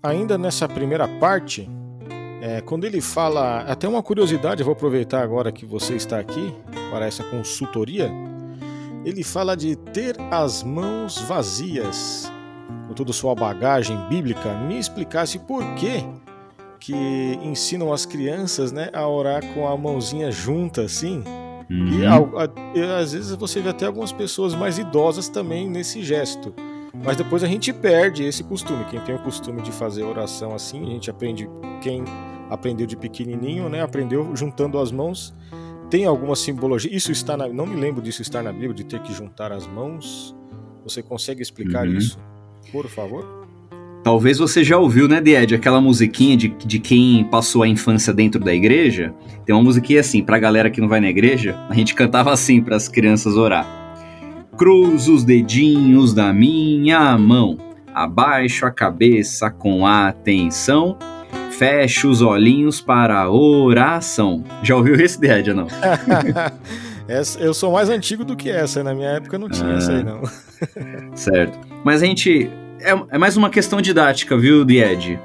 Ainda 0.00 0.38
nessa 0.38 0.68
primeira 0.68 1.08
parte, 1.08 1.68
é, 2.40 2.60
quando 2.60 2.84
ele 2.84 3.00
fala, 3.00 3.62
até 3.62 3.88
uma 3.88 4.00
curiosidade, 4.00 4.62
vou 4.62 4.72
aproveitar 4.72 5.20
agora 5.20 5.50
que 5.50 5.66
você 5.66 5.94
está 5.94 6.20
aqui 6.20 6.54
para 6.92 7.06
essa 7.06 7.24
consultoria. 7.24 8.08
Ele 9.04 9.22
fala 9.22 9.56
de 9.56 9.76
ter 9.76 10.16
as 10.30 10.62
mãos 10.62 11.18
vazias, 11.18 12.30
com 12.88 12.94
toda 12.94 13.12
sua 13.12 13.34
bagagem 13.34 13.96
bíblica. 14.08 14.54
Me 14.54 14.78
explicasse 14.78 15.38
por 15.38 15.62
que 15.74 16.04
que 16.80 17.38
ensinam 17.42 17.92
as 17.92 18.04
crianças, 18.04 18.70
né, 18.70 18.90
a 18.92 19.08
orar 19.08 19.42
com 19.54 19.66
a 19.66 19.74
mãozinha 19.74 20.30
junta 20.30 20.82
assim 20.82 21.24
Uhum. 21.70 21.88
E, 21.88 22.06
a, 22.06 22.16
a, 22.16 22.98
às 23.00 23.12
vezes 23.12 23.34
você 23.34 23.60
vê 23.60 23.70
até 23.70 23.86
algumas 23.86 24.12
pessoas 24.12 24.54
mais 24.54 24.78
idosas 24.78 25.28
também 25.28 25.68
nesse 25.68 26.02
gesto. 26.02 26.54
Mas 27.04 27.16
depois 27.16 27.42
a 27.42 27.46
gente 27.46 27.72
perde 27.72 28.22
esse 28.24 28.44
costume. 28.44 28.84
Quem 28.84 29.00
tem 29.00 29.14
o 29.14 29.18
costume 29.18 29.62
de 29.62 29.72
fazer 29.72 30.04
oração 30.04 30.54
assim, 30.54 30.82
a 30.82 30.90
gente 30.90 31.10
aprende. 31.10 31.48
Quem 31.80 32.04
aprendeu 32.48 32.86
de 32.86 32.96
pequenininho, 32.96 33.68
né? 33.68 33.82
Aprendeu 33.82 34.34
juntando 34.36 34.78
as 34.78 34.92
mãos. 34.92 35.34
Tem 35.94 36.06
alguma 36.06 36.34
simbologia? 36.34 36.92
Isso 36.92 37.12
está 37.12 37.36
na. 37.36 37.46
Não 37.46 37.64
me 37.64 37.76
lembro 37.76 38.02
disso 38.02 38.20
estar 38.20 38.42
na 38.42 38.52
Bíblia, 38.52 38.74
de 38.74 38.82
ter 38.82 38.98
que 38.98 39.14
juntar 39.14 39.52
as 39.52 39.64
mãos. 39.64 40.34
Você 40.82 41.00
consegue 41.00 41.40
explicar 41.40 41.86
uhum. 41.86 41.96
isso? 41.96 42.18
Por 42.72 42.88
favor? 42.88 43.46
Talvez 44.02 44.38
você 44.38 44.64
já 44.64 44.76
ouviu, 44.76 45.06
né, 45.06 45.22
Ed, 45.24 45.54
aquela 45.54 45.80
musiquinha 45.80 46.36
de, 46.36 46.48
de 46.48 46.80
quem 46.80 47.22
passou 47.22 47.62
a 47.62 47.68
infância 47.68 48.12
dentro 48.12 48.40
da 48.40 48.52
igreja. 48.52 49.14
Tem 49.46 49.54
uma 49.54 49.62
musiquinha 49.62 50.00
assim, 50.00 50.20
pra 50.20 50.36
galera 50.36 50.68
que 50.68 50.80
não 50.80 50.88
vai 50.88 50.98
na 50.98 51.08
igreja, 51.08 51.56
a 51.70 51.74
gente 51.74 51.94
cantava 51.94 52.32
assim 52.32 52.60
para 52.60 52.74
as 52.74 52.88
crianças 52.88 53.36
orar. 53.36 53.64
Cruzo 54.58 55.14
os 55.14 55.22
dedinhos 55.22 56.12
da 56.12 56.32
minha 56.32 57.16
mão, 57.16 57.56
abaixo 57.94 58.66
a 58.66 58.70
cabeça 58.72 59.48
com 59.48 59.86
atenção, 59.86 60.98
fecho 61.58 62.08
os 62.08 62.20
olhinhos 62.20 62.80
para 62.80 63.20
a 63.20 63.30
oração. 63.30 64.44
Já 64.62 64.76
ouviu 64.76 64.94
esse, 64.96 65.18
ou 65.50 65.54
não? 65.54 65.66
eu 67.38 67.54
sou 67.54 67.72
mais 67.72 67.88
antigo 67.88 68.24
do 68.24 68.34
que 68.34 68.50
essa, 68.50 68.82
na 68.82 68.94
minha 68.94 69.10
época 69.10 69.38
não 69.38 69.48
tinha 69.48 69.74
ah, 69.74 69.76
essa 69.76 69.92
aí, 69.92 70.02
não. 70.02 70.22
certo. 71.14 71.58
Mas 71.84 72.02
a 72.02 72.06
gente 72.06 72.50
é, 72.80 72.90
é 73.10 73.18
mais 73.18 73.36
uma 73.36 73.50
questão 73.50 73.80
didática, 73.80 74.36
viu, 74.36 74.64
Died? 74.64 75.18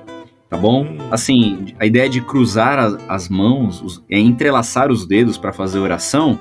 Tá 0.49 0.57
bom? 0.57 0.83
Hum. 0.83 0.97
Assim, 1.11 1.73
a 1.79 1.85
ideia 1.85 2.09
de 2.09 2.21
cruzar 2.21 2.79
as, 2.79 2.97
as 3.07 3.29
mãos, 3.29 3.81
os, 3.81 4.03
é 4.09 4.19
entrelaçar 4.19 4.91
os 4.91 5.05
dedos 5.05 5.37
para 5.37 5.51
fazer 5.51 5.79
oração, 5.79 6.39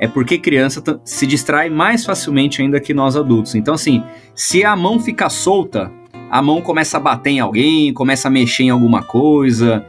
é 0.00 0.08
porque 0.08 0.38
criança 0.38 0.82
se 1.04 1.26
distrai 1.26 1.68
mais 1.68 2.04
facilmente 2.04 2.62
ainda 2.62 2.80
que 2.80 2.94
nós 2.94 3.16
adultos. 3.16 3.54
Então, 3.54 3.74
assim, 3.74 4.02
se 4.34 4.64
a 4.64 4.74
mão 4.74 4.98
fica 4.98 5.28
solta, 5.28 5.92
a 6.30 6.40
mão 6.40 6.60
começa 6.60 6.96
a 6.96 7.00
bater 7.00 7.30
em 7.30 7.40
alguém, 7.40 7.92
começa 7.92 8.28
a 8.28 8.30
mexer 8.30 8.64
em 8.64 8.70
alguma 8.70 9.02
coisa, 9.02 9.84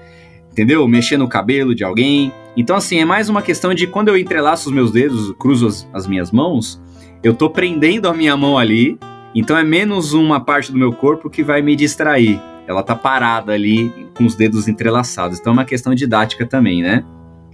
entendeu? 0.51 0.88
Mexer 0.88 1.17
no 1.17 1.27
cabelo 1.27 1.75
de 1.75 1.83
alguém. 1.83 2.33
Então, 2.57 2.75
assim, 2.75 2.98
é 2.98 3.05
mais 3.05 3.29
uma 3.29 3.41
questão 3.41 3.74
de 3.74 3.88
quando 3.88 4.10
eu 4.10 4.17
entrelaço 4.17 4.69
os 4.69 4.75
meus 4.75 4.91
dedos, 4.91 5.33
cruzo 5.38 5.67
as, 5.67 5.88
as 5.93 6.07
minhas 6.07 6.31
mãos, 6.31 6.81
eu 7.24 7.33
tô 7.33 7.50
prendendo 7.50 8.10
a 8.10 8.13
minha 8.13 8.36
mão 8.36 8.57
ali 8.57 8.98
então 9.33 9.57
é 9.57 9.63
menos 9.63 10.13
uma 10.13 10.39
parte 10.39 10.71
do 10.71 10.77
meu 10.77 10.91
corpo 10.91 11.29
que 11.29 11.43
vai 11.43 11.62
me 11.62 11.75
distrair. 11.75 12.39
Ela 12.67 12.83
tá 12.83 12.95
parada 12.95 13.53
ali 13.53 13.89
com 14.13 14.25
os 14.25 14.36
dedos 14.36 14.67
entrelaçados. 14.67 15.39
Então 15.39 15.51
é 15.51 15.53
uma 15.53 15.65
questão 15.65 15.95
didática 15.95 16.45
também, 16.45 16.81
né? 16.81 17.03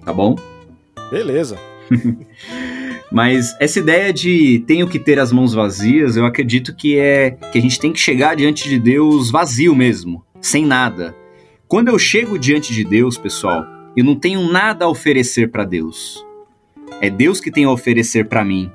Tá 0.03 0.11
bom? 0.11 0.35
Beleza. 1.11 1.57
Mas 3.11 3.55
essa 3.59 3.79
ideia 3.79 4.11
de 4.11 4.63
tenho 4.67 4.87
que 4.87 4.99
ter 4.99 5.19
as 5.19 5.31
mãos 5.31 5.53
vazias, 5.53 6.17
eu 6.17 6.25
acredito 6.25 6.75
que 6.75 6.97
é 6.97 7.31
que 7.51 7.57
a 7.57 7.61
gente 7.61 7.79
tem 7.79 7.93
que 7.93 7.99
chegar 7.99 8.35
diante 8.35 8.67
de 8.67 8.77
Deus 8.77 9.31
vazio 9.31 9.73
mesmo, 9.73 10.23
sem 10.41 10.65
nada. 10.65 11.15
Quando 11.67 11.87
eu 11.87 11.97
chego 11.97 12.37
diante 12.37 12.73
de 12.73 12.83
Deus, 12.83 13.17
pessoal, 13.17 13.65
eu 13.95 14.03
não 14.03 14.15
tenho 14.15 14.49
nada 14.51 14.85
a 14.85 14.89
oferecer 14.89 15.49
para 15.51 15.65
Deus. 15.65 16.23
É 17.01 17.09
Deus 17.09 17.39
que 17.39 17.51
tem 17.51 17.65
a 17.65 17.71
oferecer 17.71 18.27
para 18.27 18.43
mim. 18.43 18.71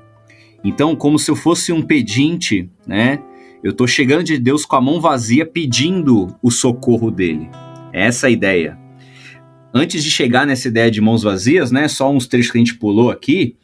Então, 0.64 0.94
como 0.94 1.18
se 1.18 1.30
eu 1.30 1.36
fosse 1.36 1.72
um 1.72 1.82
pedinte, 1.82 2.70
né? 2.86 3.20
Eu 3.62 3.70
estou 3.70 3.86
chegando 3.86 4.24
de 4.24 4.38
Deus 4.38 4.64
com 4.64 4.76
a 4.76 4.80
mão 4.80 5.00
vazia 5.00 5.46
pedindo 5.46 6.34
o 6.42 6.50
socorro 6.50 7.10
dele. 7.10 7.48
É 7.92 8.06
essa 8.06 8.26
a 8.26 8.30
ideia. 8.30 8.78
Antes 9.72 10.02
de 10.04 10.10
chegar 10.10 10.46
nessa 10.46 10.68
ideia 10.68 10.90
de 10.90 11.00
mãos 11.00 11.22
vazias, 11.22 11.70
né? 11.70 11.88
Só 11.88 12.12
uns 12.12 12.26
trechos 12.26 12.50
que 12.50 12.58
a 12.58 12.60
gente 12.60 12.74
pulou 12.74 13.10
aqui. 13.10 13.56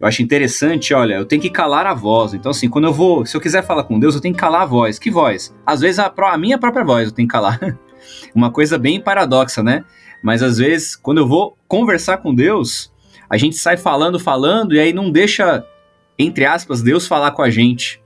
Eu 0.00 0.06
acho 0.06 0.22
interessante, 0.22 0.94
olha, 0.94 1.14
eu 1.14 1.24
tenho 1.24 1.42
que 1.42 1.50
calar 1.50 1.86
a 1.86 1.94
voz. 1.94 2.34
Então, 2.34 2.50
assim, 2.50 2.68
quando 2.68 2.84
eu 2.84 2.92
vou, 2.92 3.26
se 3.26 3.36
eu 3.36 3.40
quiser 3.40 3.64
falar 3.64 3.84
com 3.84 3.98
Deus, 3.98 4.14
eu 4.14 4.20
tenho 4.20 4.34
que 4.34 4.40
calar 4.40 4.62
a 4.62 4.66
voz. 4.66 4.98
Que 4.98 5.10
voz? 5.10 5.54
Às 5.66 5.80
vezes 5.80 5.98
a, 5.98 6.12
a 6.16 6.38
minha 6.38 6.58
própria 6.58 6.84
voz 6.84 7.08
eu 7.08 7.12
tenho 7.12 7.26
que 7.26 7.32
calar. 7.32 7.58
Uma 8.34 8.50
coisa 8.50 8.78
bem 8.78 9.00
paradoxa, 9.00 9.62
né? 9.62 9.84
Mas 10.22 10.42
às 10.42 10.58
vezes, 10.58 10.94
quando 10.94 11.18
eu 11.18 11.26
vou 11.26 11.56
conversar 11.66 12.18
com 12.18 12.34
Deus, 12.34 12.92
a 13.28 13.36
gente 13.36 13.56
sai 13.56 13.76
falando, 13.76 14.18
falando, 14.18 14.74
e 14.74 14.80
aí 14.80 14.92
não 14.92 15.10
deixa 15.10 15.64
entre 16.18 16.44
aspas, 16.44 16.82
Deus 16.82 17.06
falar 17.06 17.30
com 17.30 17.42
a 17.42 17.50
gente 17.50 18.02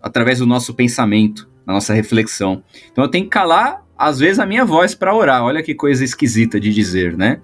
através 0.00 0.38
do 0.38 0.46
nosso 0.46 0.72
pensamento, 0.72 1.48
da 1.66 1.74
nossa 1.74 1.92
reflexão. 1.92 2.62
Então 2.90 3.04
eu 3.04 3.10
tenho 3.10 3.24
que 3.24 3.30
calar, 3.30 3.83
às 3.96 4.18
vezes, 4.18 4.38
a 4.38 4.46
minha 4.46 4.64
voz 4.64 4.94
para 4.94 5.14
orar. 5.14 5.42
Olha 5.42 5.62
que 5.62 5.74
coisa 5.74 6.04
esquisita 6.04 6.58
de 6.60 6.72
dizer, 6.72 7.16
né? 7.16 7.40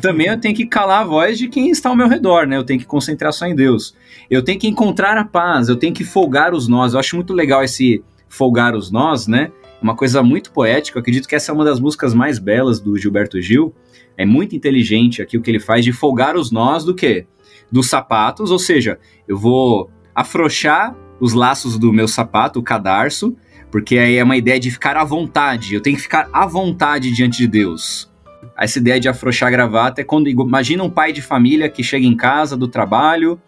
Também 0.00 0.26
eu 0.26 0.38
tenho 0.38 0.54
que 0.54 0.66
calar 0.66 1.02
a 1.02 1.04
voz 1.04 1.38
de 1.38 1.48
quem 1.48 1.70
está 1.70 1.88
ao 1.88 1.96
meu 1.96 2.08
redor, 2.08 2.46
né? 2.46 2.56
Eu 2.56 2.64
tenho 2.64 2.78
que 2.78 2.86
concentrar 2.86 3.32
só 3.32 3.46
em 3.46 3.54
Deus. 3.54 3.94
Eu 4.30 4.42
tenho 4.42 4.58
que 4.58 4.68
encontrar 4.68 5.16
a 5.16 5.24
paz, 5.24 5.68
eu 5.68 5.76
tenho 5.76 5.94
que 5.94 6.04
folgar 6.04 6.52
os 6.52 6.68
nós. 6.68 6.92
Eu 6.92 7.00
acho 7.00 7.16
muito 7.16 7.32
legal 7.32 7.64
esse 7.64 8.02
folgar 8.28 8.74
os 8.74 8.90
nós, 8.90 9.26
né? 9.26 9.50
Uma 9.80 9.96
coisa 9.96 10.22
muito 10.22 10.52
poética. 10.52 10.98
Eu 10.98 11.00
acredito 11.00 11.26
que 11.26 11.34
essa 11.34 11.50
é 11.50 11.54
uma 11.54 11.64
das 11.64 11.80
músicas 11.80 12.12
mais 12.12 12.38
belas 12.38 12.80
do 12.80 12.98
Gilberto 12.98 13.40
Gil. 13.40 13.74
É 14.16 14.26
muito 14.26 14.54
inteligente 14.54 15.22
aqui 15.22 15.38
o 15.38 15.42
que 15.42 15.50
ele 15.50 15.60
faz 15.60 15.84
de 15.84 15.92
folgar 15.92 16.36
os 16.36 16.50
nós 16.50 16.84
do 16.84 16.94
quê? 16.94 17.26
dos 17.70 17.88
sapatos, 17.88 18.50
ou 18.50 18.58
seja, 18.58 18.98
eu 19.26 19.36
vou 19.36 19.90
afrouxar 20.14 20.96
os 21.20 21.32
laços 21.32 21.78
do 21.78 21.92
meu 21.92 22.08
sapato, 22.08 22.58
o 22.58 22.62
cadarço, 22.62 23.36
porque 23.70 23.98
aí 23.98 24.16
é 24.16 24.24
uma 24.24 24.36
ideia 24.36 24.58
de 24.58 24.70
ficar 24.70 24.96
à 24.96 25.04
vontade. 25.04 25.74
Eu 25.74 25.80
tenho 25.80 25.96
que 25.96 26.02
ficar 26.02 26.28
à 26.32 26.46
vontade 26.46 27.12
diante 27.12 27.38
de 27.38 27.46
Deus. 27.46 28.10
Essa 28.56 28.78
ideia 28.78 28.98
de 28.98 29.08
afrouxar 29.08 29.48
a 29.48 29.50
gravata 29.50 30.00
é 30.00 30.04
quando 30.04 30.28
imagina 30.28 30.82
um 30.82 30.90
pai 30.90 31.12
de 31.12 31.22
família 31.22 31.68
que 31.68 31.82
chega 31.82 32.06
em 32.06 32.16
casa 32.16 32.56
do 32.56 32.66
trabalho 32.66 33.40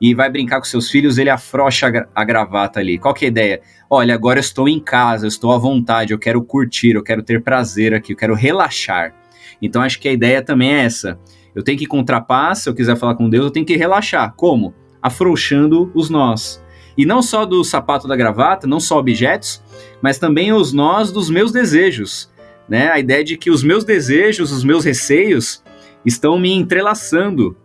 e 0.00 0.14
vai 0.14 0.28
brincar 0.30 0.58
com 0.58 0.64
seus 0.64 0.90
filhos, 0.90 1.18
ele 1.18 1.30
afrouxa 1.30 1.86
a, 1.86 1.90
gra 1.90 2.08
a 2.14 2.24
gravata 2.24 2.80
ali. 2.80 2.98
Qual 2.98 3.14
que 3.14 3.24
é 3.24 3.28
a 3.28 3.30
ideia? 3.30 3.60
Olha, 3.88 4.14
agora 4.14 4.38
eu 4.38 4.42
estou 4.42 4.68
em 4.68 4.78
casa, 4.78 5.24
eu 5.24 5.28
estou 5.28 5.52
à 5.52 5.58
vontade, 5.58 6.12
eu 6.12 6.18
quero 6.18 6.42
curtir, 6.42 6.94
eu 6.94 7.02
quero 7.02 7.22
ter 7.22 7.42
prazer 7.42 7.94
aqui, 7.94 8.12
eu 8.12 8.16
quero 8.16 8.34
relaxar. 8.34 9.14
Então 9.60 9.82
acho 9.82 9.98
que 9.98 10.08
a 10.08 10.12
ideia 10.12 10.42
também 10.42 10.74
é 10.74 10.84
essa. 10.84 11.18
Eu 11.54 11.62
tenho 11.62 11.78
que 11.78 11.84
encontrar 11.84 12.20
paz, 12.22 12.58
se 12.58 12.68
eu 12.68 12.74
quiser 12.74 12.96
falar 12.96 13.14
com 13.14 13.30
Deus, 13.30 13.46
eu 13.46 13.50
tenho 13.50 13.64
que 13.64 13.76
relaxar. 13.76 14.34
Como? 14.36 14.74
Afrouxando 15.00 15.90
os 15.94 16.10
nós. 16.10 16.62
E 16.96 17.04
não 17.04 17.20
só 17.20 17.44
do 17.44 17.62
sapato 17.62 18.08
da 18.08 18.16
gravata, 18.16 18.66
não 18.66 18.80
só 18.80 18.98
objetos, 18.98 19.62
mas 20.00 20.18
também 20.18 20.52
os 20.52 20.72
nós 20.72 21.12
dos 21.12 21.28
meus 21.28 21.52
desejos. 21.52 22.30
Né? 22.68 22.90
A 22.90 22.98
ideia 22.98 23.22
de 23.22 23.36
que 23.36 23.50
os 23.50 23.62
meus 23.62 23.84
desejos, 23.84 24.50
os 24.50 24.64
meus 24.64 24.84
receios 24.84 25.62
estão 26.04 26.38
me 26.38 26.52
entrelaçando. 26.52 27.56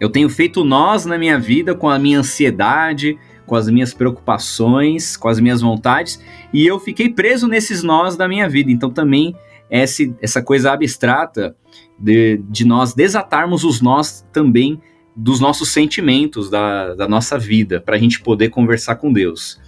Eu 0.00 0.10
tenho 0.10 0.28
feito 0.28 0.64
nós 0.64 1.06
na 1.06 1.16
minha 1.16 1.38
vida 1.38 1.74
com 1.74 1.88
a 1.88 1.98
minha 1.98 2.18
ansiedade, 2.18 3.18
com 3.46 3.54
as 3.54 3.68
minhas 3.68 3.94
preocupações, 3.94 5.16
com 5.16 5.28
as 5.28 5.38
minhas 5.38 5.60
vontades, 5.60 6.20
e 6.52 6.66
eu 6.66 6.80
fiquei 6.80 7.10
preso 7.10 7.46
nesses 7.46 7.82
nós 7.82 8.16
da 8.16 8.26
minha 8.26 8.48
vida. 8.48 8.70
Então 8.70 8.90
também 8.90 9.36
essa 9.70 10.42
coisa 10.42 10.72
abstrata 10.72 11.56
de, 11.98 12.40
de 12.48 12.64
nós 12.64 12.94
desatarmos 12.94 13.64
os 13.64 13.80
nós 13.80 14.24
também 14.32 14.80
dos 15.14 15.40
nossos 15.40 15.68
sentimentos, 15.68 16.50
da, 16.50 16.94
da 16.94 17.08
nossa 17.08 17.38
vida, 17.38 17.80
para 17.80 17.96
a 17.96 17.98
gente 17.98 18.20
poder 18.20 18.48
conversar 18.50 18.96
com 18.96 19.12
Deus. 19.12 19.60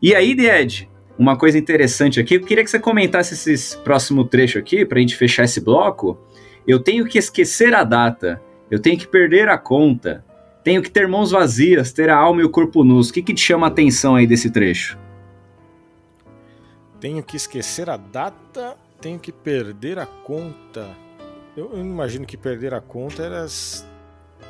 E 0.00 0.14
aí, 0.14 0.32
Ed, 0.32 0.88
uma 1.18 1.36
coisa 1.36 1.58
interessante 1.58 2.20
aqui, 2.20 2.34
eu 2.34 2.40
queria 2.40 2.64
que 2.64 2.70
você 2.70 2.78
comentasse 2.78 3.34
esse 3.50 3.76
próximo 3.78 4.24
trecho 4.24 4.58
aqui, 4.58 4.84
para 4.84 4.98
a 4.98 5.00
gente 5.00 5.16
fechar 5.16 5.44
esse 5.44 5.60
bloco. 5.60 6.18
Eu 6.66 6.80
tenho 6.80 7.06
que 7.06 7.18
esquecer 7.18 7.74
a 7.74 7.84
data, 7.84 8.40
eu 8.70 8.78
tenho 8.78 8.98
que 8.98 9.06
perder 9.06 9.48
a 9.48 9.58
conta, 9.58 10.24
tenho 10.64 10.80
que 10.80 10.90
ter 10.90 11.08
mãos 11.08 11.30
vazias, 11.30 11.92
ter 11.92 12.08
a 12.08 12.16
alma 12.16 12.40
e 12.40 12.44
o 12.44 12.50
corpo 12.50 12.84
nus. 12.84 13.10
O 13.10 13.12
que, 13.12 13.22
que 13.22 13.34
te 13.34 13.40
chama 13.40 13.66
a 13.66 13.70
atenção 13.70 14.14
aí 14.14 14.26
desse 14.26 14.50
trecho? 14.50 14.98
Tenho 17.00 17.22
que 17.22 17.36
esquecer 17.36 17.90
a 17.90 17.96
data, 17.96 18.76
tenho 19.00 19.18
que 19.18 19.32
perder 19.32 19.98
a 19.98 20.06
conta. 20.06 20.88
Eu, 21.56 21.70
eu 21.72 21.80
imagino 21.80 22.24
que 22.24 22.36
perder 22.36 22.72
a 22.72 22.80
conta 22.80 23.24
era, 23.24 23.46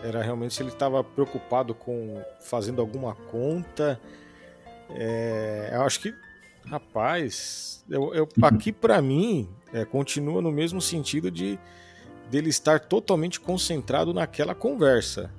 era 0.02 0.22
realmente 0.22 0.54
se 0.54 0.62
ele 0.62 0.70
estava 0.70 1.02
preocupado 1.02 1.74
com 1.74 2.20
fazendo 2.40 2.80
alguma 2.80 3.14
conta. 3.14 4.00
É, 4.90 5.70
eu 5.72 5.82
acho 5.82 6.00
que, 6.00 6.14
rapaz, 6.66 7.84
eu, 7.88 8.14
eu 8.14 8.24
uhum. 8.24 8.46
aqui 8.46 8.72
para 8.72 9.00
mim 9.00 9.48
é, 9.72 9.84
continua 9.84 10.42
no 10.42 10.52
mesmo 10.52 10.80
sentido 10.80 11.30
de 11.30 11.58
dele 12.30 12.48
estar 12.48 12.80
totalmente 12.80 13.38
concentrado 13.38 14.12
naquela 14.14 14.54
conversa. 14.54 15.30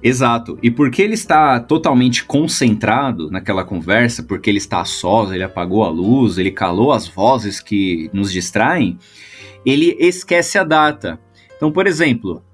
Exato. 0.00 0.56
E 0.62 0.70
porque 0.70 1.02
ele 1.02 1.14
está 1.14 1.58
totalmente 1.58 2.24
concentrado 2.24 3.30
naquela 3.30 3.64
conversa, 3.64 4.22
porque 4.22 4.48
ele 4.48 4.58
está 4.58 4.84
sós, 4.84 5.32
ele 5.32 5.42
apagou 5.42 5.82
a 5.82 5.88
luz, 5.88 6.38
ele 6.38 6.52
calou 6.52 6.92
as 6.92 7.08
vozes 7.08 7.60
que 7.60 8.08
nos 8.12 8.30
distraem, 8.30 8.96
ele 9.66 9.96
esquece 9.98 10.56
a 10.56 10.62
data. 10.62 11.18
Então, 11.56 11.72
por 11.72 11.88
exemplo, 11.88 12.44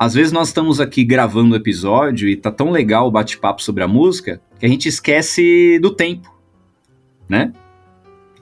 às 0.00 0.14
vezes 0.14 0.32
nós 0.32 0.48
estamos 0.48 0.80
aqui 0.80 1.04
gravando 1.04 1.52
o 1.52 1.56
episódio 1.58 2.26
e 2.26 2.34
tá 2.34 2.50
tão 2.50 2.70
legal 2.70 3.06
o 3.06 3.10
bate-papo 3.10 3.62
sobre 3.62 3.82
a 3.82 3.86
música 3.86 4.40
que 4.58 4.64
a 4.64 4.68
gente 4.68 4.88
esquece 4.88 5.78
do 5.78 5.90
tempo, 5.90 6.34
né? 7.28 7.52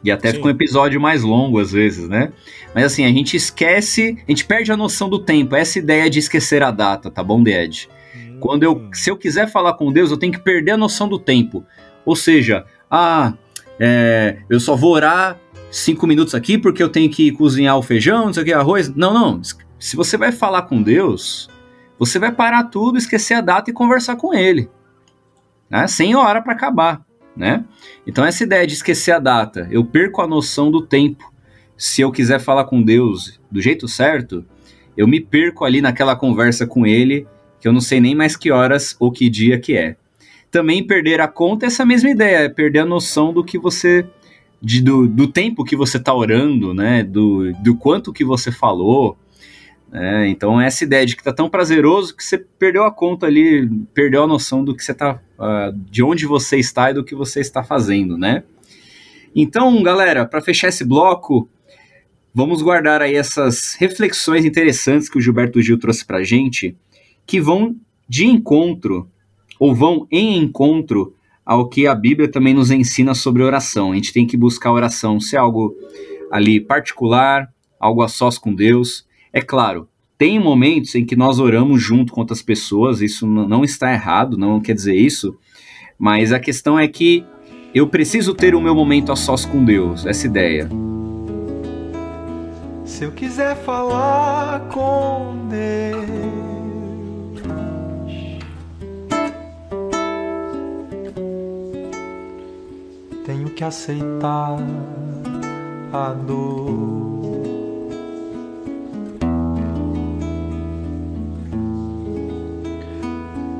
E 0.05 0.09
até 0.12 0.29
Sim. 0.29 0.37
fica 0.37 0.47
um 0.47 0.50
episódio 0.53 1.00
mais 1.00 1.25
longo 1.25 1.59
às 1.59 1.73
vezes, 1.73 2.09
né? 2.09 2.33
Mas 2.73 2.85
assim, 2.85 3.05
a 3.05 3.09
gente 3.09 3.37
esquece, 3.37 4.17
a 4.25 4.31
gente 4.31 4.45
perde 4.45 4.71
a 4.71 4.77
noção 4.77 5.09
do 5.09 5.19
tempo. 5.19 5.57
Essa 5.57 5.81
ideia 5.81 6.09
de 6.09 6.21
esquecer 6.21 6.62
a 6.62 6.71
data, 6.71 7.11
tá 7.11 7.25
bom, 7.25 7.43
Ded? 7.43 7.88
Hum. 8.15 8.37
Quando 8.38 8.62
eu, 8.62 8.88
se 8.93 9.11
eu 9.11 9.17
quiser 9.17 9.50
falar 9.50 9.73
com 9.73 9.93
Deus, 9.93 10.12
eu 10.12 10.17
tenho 10.17 10.33
que 10.33 10.38
perder 10.38 10.71
a 10.71 10.77
noção 10.77 11.09
do 11.09 11.19
tempo. 11.19 11.67
Ou 12.05 12.15
seja, 12.15 12.65
ah, 12.88 13.35
é, 13.81 14.38
eu 14.49 14.61
só 14.61 14.77
vou 14.77 14.93
orar 14.93 15.37
cinco 15.73 16.07
minutos 16.07 16.37
aqui 16.37 16.57
porque 16.57 16.81
eu 16.81 16.88
tenho 16.88 17.11
que 17.11 17.33
cozinhar 17.33 17.77
o 17.77 17.83
feijão, 17.83 18.27
não 18.27 18.33
sei 18.33 18.45
o 18.45 18.47
que, 18.47 18.53
arroz. 18.53 18.88
Não, 18.95 19.12
não. 19.12 19.43
Se 19.78 19.97
você 19.97 20.16
vai 20.16 20.32
falar 20.32 20.62
com 20.62 20.82
Deus, 20.82 21.49
você 21.99 22.18
vai 22.18 22.32
parar 22.32 22.64
tudo, 22.64 22.99
esquecer 22.99 23.35
a 23.35 23.40
data 23.40 23.70
e 23.70 23.75
conversar 23.75 24.16
com 24.16 24.35
Ele, 24.35 24.68
né? 25.70 25.87
Sem 25.87 26.14
hora 26.14 26.42
para 26.42 26.52
acabar 26.52 27.06
né? 27.38 27.64
Então 28.04 28.25
essa 28.25 28.42
ideia 28.42 28.66
de 28.66 28.75
esquecer 28.75 29.12
a 29.12 29.20
data, 29.20 29.68
eu 29.70 29.85
perco 29.85 30.20
a 30.20 30.26
noção 30.26 30.70
do 30.70 30.82
tempo. 30.82 31.32
Se 31.76 32.00
eu 32.02 32.11
quiser 32.11 32.40
falar 32.40 32.64
com 32.64 32.82
Deus 32.82 33.40
do 33.49 33.62
jeito 33.62 33.87
certo, 33.87 34.44
eu 34.97 35.06
me 35.06 35.20
perco 35.20 35.64
ali 35.64 35.80
naquela 35.80 36.16
conversa 36.16 36.66
com 36.66 36.85
ele, 36.85 37.26
que 37.61 37.68
eu 37.68 37.73
não 37.73 37.80
sei 37.80 38.00
nem 38.00 38.16
mais 38.16 38.37
que 38.37 38.50
horas 38.50 38.97
ou 38.99 39.12
que 39.12 39.30
dia 39.30 39.58
que 39.61 39.76
é. 39.76 39.97
Também 40.50 40.85
perder 40.85 41.20
a 41.20 41.28
conta 41.28 41.66
é 41.66 41.68
essa 41.68 41.87
mesma 41.87 42.11
ideia, 42.11 42.38
é 42.38 42.49
perder 42.49 42.80
a 42.80 42.85
noção 42.85 43.32
do 43.32 43.44
que 43.44 43.56
você 43.56 44.04
de, 44.61 44.82
do, 44.82 45.06
do 45.06 45.28
tempo 45.28 45.62
que 45.62 45.76
você 45.76 45.99
está 45.99 46.12
orando, 46.12 46.75
né? 46.75 47.04
Do, 47.04 47.52
do 47.62 47.76
quanto 47.76 48.12
que 48.12 48.25
você 48.25 48.50
falou. 48.50 49.16
É, 49.90 50.28
então 50.28 50.61
essa 50.61 50.85
ideia 50.85 51.07
de 51.07 51.16
que 51.16 51.23
tá 51.23 51.33
tão 51.33 51.49
prazeroso 51.49 52.14
que 52.14 52.23
você 52.23 52.37
perdeu 52.37 52.85
a 52.85 52.92
conta 52.92 53.26
ali, 53.26 53.68
perdeu 53.95 54.23
a 54.23 54.26
noção 54.26 54.62
do 54.62 54.75
que 54.75 54.85
você 54.85 54.92
tá, 54.92 55.18
uh, 55.38 55.73
de 55.90 56.02
onde 56.02 56.26
você 56.26 56.59
está 56.59 56.90
e 56.90 56.95
do 56.95 57.04
que 57.04 57.14
você 57.14 57.40
está 57.40 57.64
fazendo, 57.64 58.18
né? 58.18 58.42
Então, 59.35 59.83
galera, 59.83 60.26
para 60.26 60.42
fechar 60.42 60.68
esse 60.68 60.85
bloco, 60.85 61.49
vamos 62.35 62.61
guardar 62.61 63.00
aí 63.00 63.14
essas 63.14 63.75
reflexões 63.78 64.45
interessantes 64.45 65.09
que 65.09 65.16
o 65.16 65.21
Gilberto 65.21 65.61
Gil 65.62 65.78
trouxe 65.78 66.04
pra 66.04 66.23
gente, 66.23 66.76
que 67.26 67.40
vão 67.40 67.75
de 68.07 68.26
encontro 68.26 69.08
ou 69.58 69.75
vão 69.75 70.06
em 70.10 70.36
encontro 70.36 71.15
ao 71.47 71.67
que 71.67 71.86
a 71.86 71.95
Bíblia 71.95 72.30
também 72.30 72.52
nos 72.52 72.71
ensina 72.71 73.15
sobre 73.15 73.43
oração. 73.43 73.93
A 73.93 73.95
gente 73.95 74.13
tem 74.13 74.26
que 74.26 74.36
buscar 74.36 74.69
a 74.69 74.75
oração 74.75 75.19
ser 75.19 75.39
algo 75.39 75.75
ali 76.30 76.60
particular, 76.60 77.49
algo 77.80 78.02
a 78.02 78.08
sós 78.08 78.36
com 78.36 78.54
Deus 78.54 79.07
é 79.32 79.41
claro, 79.41 79.88
tem 80.17 80.41
momentos 80.41 80.95
em 80.95 81.04
que 81.04 81.14
nós 81.14 81.38
oramos 81.38 81.80
junto 81.80 82.12
com 82.12 82.21
outras 82.21 82.43
pessoas, 82.43 83.00
isso 83.00 83.26
não 83.26 83.62
está 83.62 83.93
errado, 83.93 84.36
não 84.36 84.60
quer 84.60 84.75
dizer 84.75 84.97
isso, 84.97 85.36
mas 85.99 86.32
a 86.32 86.41
questão 86.41 86.78
é 86.78 86.88
que 86.88 87.25
eu 87.75 87.86
preciso 87.86 88.34
ter 88.34 88.54
o 88.54 88.60
meu 88.60 88.75
momento 88.75 89.12
a 89.12 89.17
sós 89.17 89.45
com 89.45 89.64
Deus, 89.64 90.06
essa 90.06 90.26
ideia. 90.26 90.69
Se 92.84 93.04
eu 93.04 93.12
quiser 93.12 93.54
falar 93.56 94.60
com 94.69 95.47
Deus, 95.49 96.08
tenho 103.25 103.50
que 103.50 103.62
aceitar 103.62 104.56
a 105.93 106.12
dor. 106.14 107.18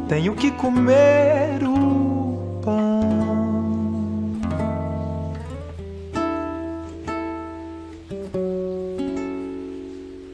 Tenho 0.09 0.35
que 0.35 0.51
comer 0.51 1.62
o 1.62 2.61
pão. 2.64 3.01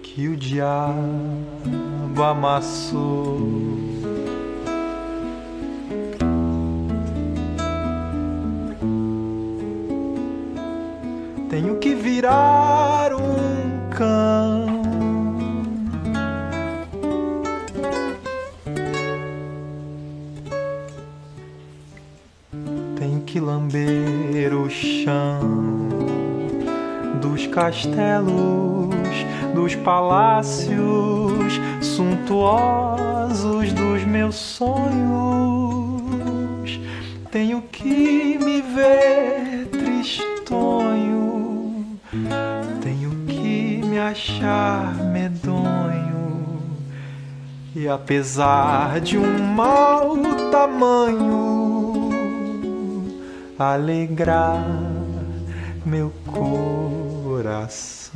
Que 0.03 0.29
o 0.29 0.37
diabo 0.37 0.95
amassou. 2.23 3.41
Tenho 11.51 11.77
que 11.79 11.95
virar 11.95 13.13
um 13.13 13.91
cão. 13.91 14.74
Que 23.35 23.41
lamber 23.41 24.55
o 24.55 24.71
chão 24.71 25.41
dos 27.21 27.49
castelos, 27.49 28.95
dos 29.53 29.75
palácios 29.75 31.61
suntuosos 31.83 33.73
dos 33.73 34.05
meus 34.05 34.37
sonhos. 34.37 34.85
Tenho 37.33 37.61
que 37.63 38.39
me 38.39 38.63
ver 38.63 39.67
tristonho, 39.67 41.19
tenho 42.81 43.11
que 43.27 43.83
me 43.85 43.99
achar 43.99 44.95
medonho. 45.13 46.63
E 47.75 47.89
apesar 47.89 49.01
de 49.01 49.19
um 49.19 49.39
mau 49.41 50.17
tamanho, 50.53 51.54
alegrar 53.59 54.65
meu 55.87 56.13
coração. 56.27 58.15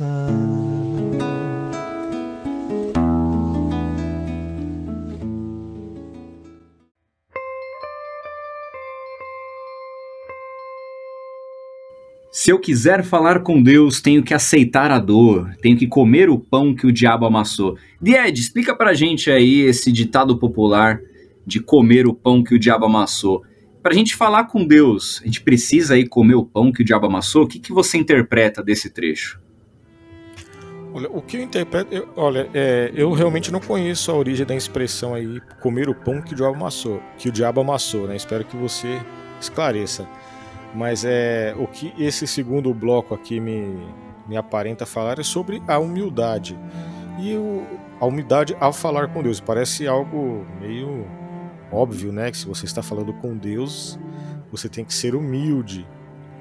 Se 12.31 12.51
eu 12.51 12.59
quiser 12.59 13.03
falar 13.03 13.41
com 13.41 13.61
Deus, 13.61 14.01
tenho 14.01 14.23
que 14.23 14.33
aceitar 14.33 14.91
a 14.91 14.99
dor, 14.99 15.53
tenho 15.61 15.77
que 15.77 15.87
comer 15.87 16.29
o 16.29 16.39
pão 16.39 16.73
que 16.73 16.87
o 16.87 16.91
diabo 16.91 17.25
amassou. 17.25 17.77
Died, 18.01 18.39
explica 18.39 18.73
pra 18.75 18.93
gente 18.93 19.29
aí 19.29 19.61
esse 19.61 19.91
ditado 19.91 20.37
popular 20.37 21.01
de 21.45 21.59
comer 21.59 22.07
o 22.07 22.13
pão 22.13 22.43
que 22.43 22.55
o 22.55 22.59
diabo 22.59 22.85
amassou. 22.85 23.43
Para 23.81 23.93
a 23.93 23.95
gente 23.95 24.15
falar 24.15 24.45
com 24.45 24.65
Deus, 24.65 25.21
a 25.21 25.25
gente 25.25 25.41
precisa 25.41 25.93
aí 25.93 26.05
comer 26.05 26.35
o 26.35 26.45
pão 26.45 26.71
que 26.71 26.81
o 26.81 26.85
diabo 26.85 27.05
amassou? 27.05 27.43
O 27.43 27.47
que, 27.47 27.59
que 27.59 27.71
você 27.71 27.97
interpreta 27.97 28.61
desse 28.61 28.89
trecho? 28.89 29.39
Olha, 30.93 31.09
o 31.09 31.21
que 31.21 31.37
eu 31.37 31.41
interpreto, 31.41 31.93
eu, 31.93 32.09
olha, 32.15 32.49
é, 32.53 32.91
eu 32.93 33.11
realmente 33.13 33.51
não 33.51 33.59
conheço 33.59 34.11
a 34.11 34.15
origem 34.15 34.45
da 34.45 34.55
expressão 34.55 35.13
aí 35.13 35.39
comer 35.61 35.87
o 35.87 35.95
pão 35.95 36.21
que 36.21 36.33
o 36.33 36.35
diabo 36.35 36.55
amassou, 36.55 37.01
que 37.17 37.29
o 37.29 37.31
diabo 37.31 37.61
amassou, 37.61 38.07
né? 38.07 38.15
Espero 38.15 38.43
que 38.43 38.57
você 38.57 38.99
esclareça. 39.39 40.07
Mas 40.75 41.05
é 41.05 41.55
o 41.57 41.65
que 41.65 41.93
esse 41.97 42.27
segundo 42.27 42.73
bloco 42.73 43.13
aqui 43.13 43.39
me, 43.39 43.77
me 44.27 44.35
aparenta 44.35 44.85
falar 44.85 45.19
é 45.19 45.23
sobre 45.23 45.61
a 45.67 45.79
humildade. 45.79 46.57
E 47.19 47.35
o, 47.35 47.65
a 47.99 48.05
humildade 48.05 48.57
ao 48.59 48.73
falar 48.73 49.07
com 49.07 49.23
Deus 49.23 49.39
parece 49.39 49.87
algo 49.87 50.45
meio 50.59 51.05
óbvio, 51.71 52.11
né, 52.11 52.31
que 52.31 52.37
se 52.37 52.47
você 52.47 52.65
está 52.65 52.81
falando 52.81 53.13
com 53.13 53.37
Deus, 53.37 53.99
você 54.51 54.67
tem 54.67 54.83
que 54.83 54.93
ser 54.93 55.15
humilde, 55.15 55.87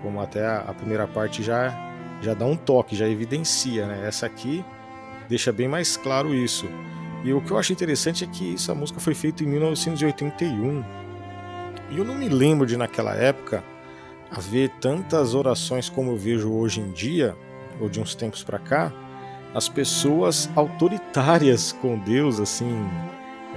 como 0.03 0.21
até 0.21 0.47
a, 0.47 0.75
primeira 0.75 1.07
parte 1.07 1.43
já 1.43 1.87
já 2.21 2.35
dá 2.35 2.45
um 2.45 2.57
toque, 2.57 2.97
já 2.97 3.07
evidencia, 3.09 3.87
né? 3.87 4.05
Essa 4.05 4.27
aqui 4.27 4.65
deixa 5.29 5.53
bem 5.53 5.69
mais 5.69 5.97
claro 5.97 6.35
isso. 6.35 6.67
E 7.25 7.33
o 7.33 7.41
que 7.41 7.53
eu 7.53 7.59
acho 7.59 7.73
interessante 7.73 8.25
é 8.25 8.27
que 8.27 8.55
essa 8.55 8.75
música 8.75 8.99
foi 8.99 9.15
feita 9.15 9.45
em 9.45 9.47
1981. 9.47 10.85
E 11.91 11.99
eu 11.99 12.05
não 12.05 12.17
me 12.17 12.29
lembro 12.29 12.67
de 12.67 12.77
naquela 12.77 13.15
época 13.15 13.63
haver 14.31 14.71
tantas 14.81 15.35
orações 15.35 15.89
como 15.89 16.11
eu 16.11 16.17
vejo 16.17 16.53
hoje 16.53 16.81
em 16.81 16.91
dia, 16.91 17.37
ou 17.81 17.89
de 17.89 18.01
uns 18.01 18.15
tempos 18.15 18.43
para 18.43 18.59
cá, 18.59 18.93
as 19.55 19.69
pessoas 19.69 20.51
autoritárias 20.55 21.73
com 21.73 21.99
Deus, 21.99 22.39
assim, 22.41 22.89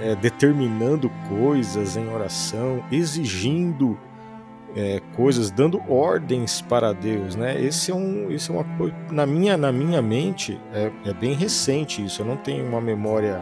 é, 0.02 0.16
determinando 0.16 1.08
coisas 1.28 1.96
em 1.96 2.08
oração, 2.08 2.82
exigindo 2.90 3.96
é, 4.74 5.00
coisas, 5.14 5.50
dando 5.50 5.80
ordens 5.88 6.60
para 6.60 6.92
Deus, 6.92 7.36
né? 7.36 7.60
Esse 7.62 7.92
é 7.92 7.94
um, 7.94 8.30
esse 8.30 8.50
é 8.50 8.54
uma 8.54 8.64
coisa 8.76 8.94
na 9.10 9.24
minha 9.24 9.56
na 9.56 9.70
minha 9.70 10.02
mente 10.02 10.60
é, 10.72 10.90
é 11.04 11.14
bem 11.14 11.34
recente 11.34 12.04
isso. 12.04 12.22
Eu 12.22 12.26
não 12.26 12.36
tenho 12.36 12.66
uma 12.66 12.80
memória 12.80 13.40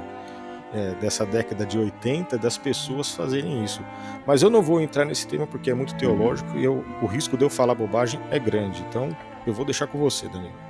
é, 0.74 0.94
dessa 1.00 1.24
década 1.24 1.64
de 1.64 1.78
80 1.78 2.36
das 2.36 2.58
pessoas 2.58 3.10
fazerem 3.12 3.64
isso. 3.64 3.82
Mas 4.26 4.42
eu 4.42 4.50
não 4.50 4.60
vou 4.60 4.80
entrar 4.80 5.04
nesse 5.04 5.26
tema 5.26 5.46
porque 5.46 5.70
é 5.70 5.74
muito 5.74 5.94
teológico 5.94 6.58
e 6.58 6.64
eu, 6.64 6.84
o 7.00 7.06
risco 7.06 7.36
de 7.36 7.44
eu 7.44 7.50
falar 7.50 7.74
bobagem 7.74 8.20
é 8.30 8.38
grande. 8.38 8.84
Então 8.88 9.16
eu 9.46 9.54
vou 9.54 9.64
deixar 9.64 9.86
com 9.86 9.98
você, 9.98 10.28
Daniel. 10.28 10.69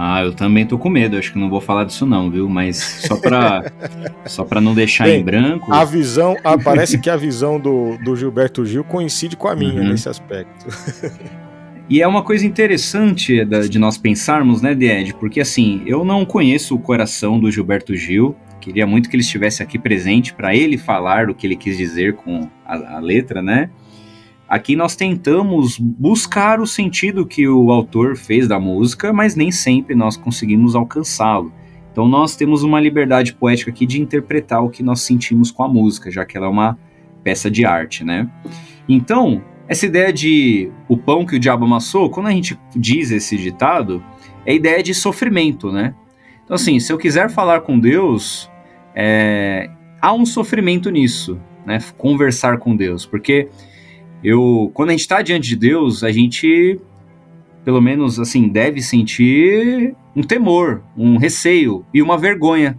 Ah, 0.00 0.22
eu 0.22 0.32
também 0.32 0.64
tô 0.64 0.78
com 0.78 0.88
medo, 0.88 1.16
acho 1.18 1.32
que 1.32 1.38
não 1.40 1.50
vou 1.50 1.60
falar 1.60 1.82
disso 1.82 2.06
não, 2.06 2.30
viu? 2.30 2.48
Mas 2.48 2.76
só 2.76 3.16
pra, 3.16 3.64
só 4.26 4.44
pra 4.44 4.60
não 4.60 4.72
deixar 4.72 5.06
Bem, 5.06 5.20
em 5.20 5.24
branco. 5.24 5.74
A 5.74 5.84
visão, 5.84 6.36
ah, 6.44 6.56
parece 6.56 6.98
que 6.98 7.10
a 7.10 7.16
visão 7.16 7.58
do, 7.58 7.98
do 8.04 8.14
Gilberto 8.14 8.64
Gil 8.64 8.84
coincide 8.84 9.36
com 9.36 9.48
a 9.48 9.56
minha 9.56 9.82
uhum. 9.82 9.88
nesse 9.88 10.08
aspecto. 10.08 10.66
E 11.90 12.00
é 12.00 12.06
uma 12.06 12.22
coisa 12.22 12.46
interessante 12.46 13.44
de 13.68 13.78
nós 13.78 13.98
pensarmos, 13.98 14.62
né, 14.62 14.70
Ed? 14.70 15.14
Porque 15.14 15.40
assim, 15.40 15.82
eu 15.84 16.04
não 16.04 16.24
conheço 16.24 16.76
o 16.76 16.78
coração 16.78 17.40
do 17.40 17.50
Gilberto 17.50 17.96
Gil. 17.96 18.36
Queria 18.60 18.86
muito 18.86 19.08
que 19.08 19.16
ele 19.16 19.22
estivesse 19.22 19.64
aqui 19.64 19.80
presente 19.80 20.32
para 20.32 20.54
ele 20.54 20.78
falar 20.78 21.28
o 21.28 21.34
que 21.34 21.44
ele 21.44 21.56
quis 21.56 21.76
dizer 21.76 22.14
com 22.14 22.48
a, 22.64 22.98
a 22.98 22.98
letra, 23.00 23.42
né? 23.42 23.68
Aqui 24.48 24.74
nós 24.74 24.96
tentamos 24.96 25.78
buscar 25.78 26.58
o 26.58 26.66
sentido 26.66 27.26
que 27.26 27.46
o 27.46 27.70
autor 27.70 28.16
fez 28.16 28.48
da 28.48 28.58
música, 28.58 29.12
mas 29.12 29.36
nem 29.36 29.52
sempre 29.52 29.94
nós 29.94 30.16
conseguimos 30.16 30.74
alcançá-lo. 30.74 31.52
Então 31.92 32.08
nós 32.08 32.34
temos 32.34 32.62
uma 32.62 32.80
liberdade 32.80 33.34
poética 33.34 33.70
aqui 33.70 33.84
de 33.84 34.00
interpretar 34.00 34.64
o 34.64 34.70
que 34.70 34.82
nós 34.82 35.02
sentimos 35.02 35.50
com 35.50 35.62
a 35.62 35.68
música, 35.68 36.10
já 36.10 36.24
que 36.24 36.36
ela 36.36 36.46
é 36.46 36.48
uma 36.48 36.78
peça 37.22 37.50
de 37.50 37.66
arte, 37.66 38.04
né? 38.04 38.26
Então, 38.88 39.44
essa 39.68 39.84
ideia 39.84 40.10
de 40.10 40.72
o 40.88 40.96
pão 40.96 41.26
que 41.26 41.36
o 41.36 41.38
diabo 41.38 41.66
amassou, 41.66 42.08
quando 42.08 42.28
a 42.28 42.30
gente 42.30 42.58
diz 42.74 43.10
esse 43.10 43.36
ditado, 43.36 44.02
é 44.46 44.52
a 44.52 44.54
ideia 44.54 44.82
de 44.82 44.94
sofrimento, 44.94 45.70
né? 45.70 45.94
Então, 46.42 46.54
assim, 46.54 46.80
se 46.80 46.90
eu 46.90 46.96
quiser 46.96 47.28
falar 47.28 47.60
com 47.60 47.78
Deus, 47.78 48.50
é, 48.94 49.68
há 50.00 50.14
um 50.14 50.24
sofrimento 50.24 50.88
nisso, 50.88 51.38
né? 51.66 51.78
Conversar 51.98 52.56
com 52.56 52.74
Deus, 52.74 53.04
porque 53.04 53.48
eu, 54.22 54.70
quando 54.74 54.90
a 54.90 54.92
gente 54.92 55.00
está 55.00 55.22
diante 55.22 55.48
de 55.48 55.56
Deus, 55.56 56.02
a 56.02 56.10
gente, 56.10 56.80
pelo 57.64 57.80
menos 57.80 58.18
assim, 58.18 58.48
deve 58.48 58.82
sentir 58.82 59.94
um 60.14 60.22
temor, 60.22 60.82
um 60.96 61.16
receio 61.16 61.84
e 61.94 62.02
uma 62.02 62.18
vergonha, 62.18 62.78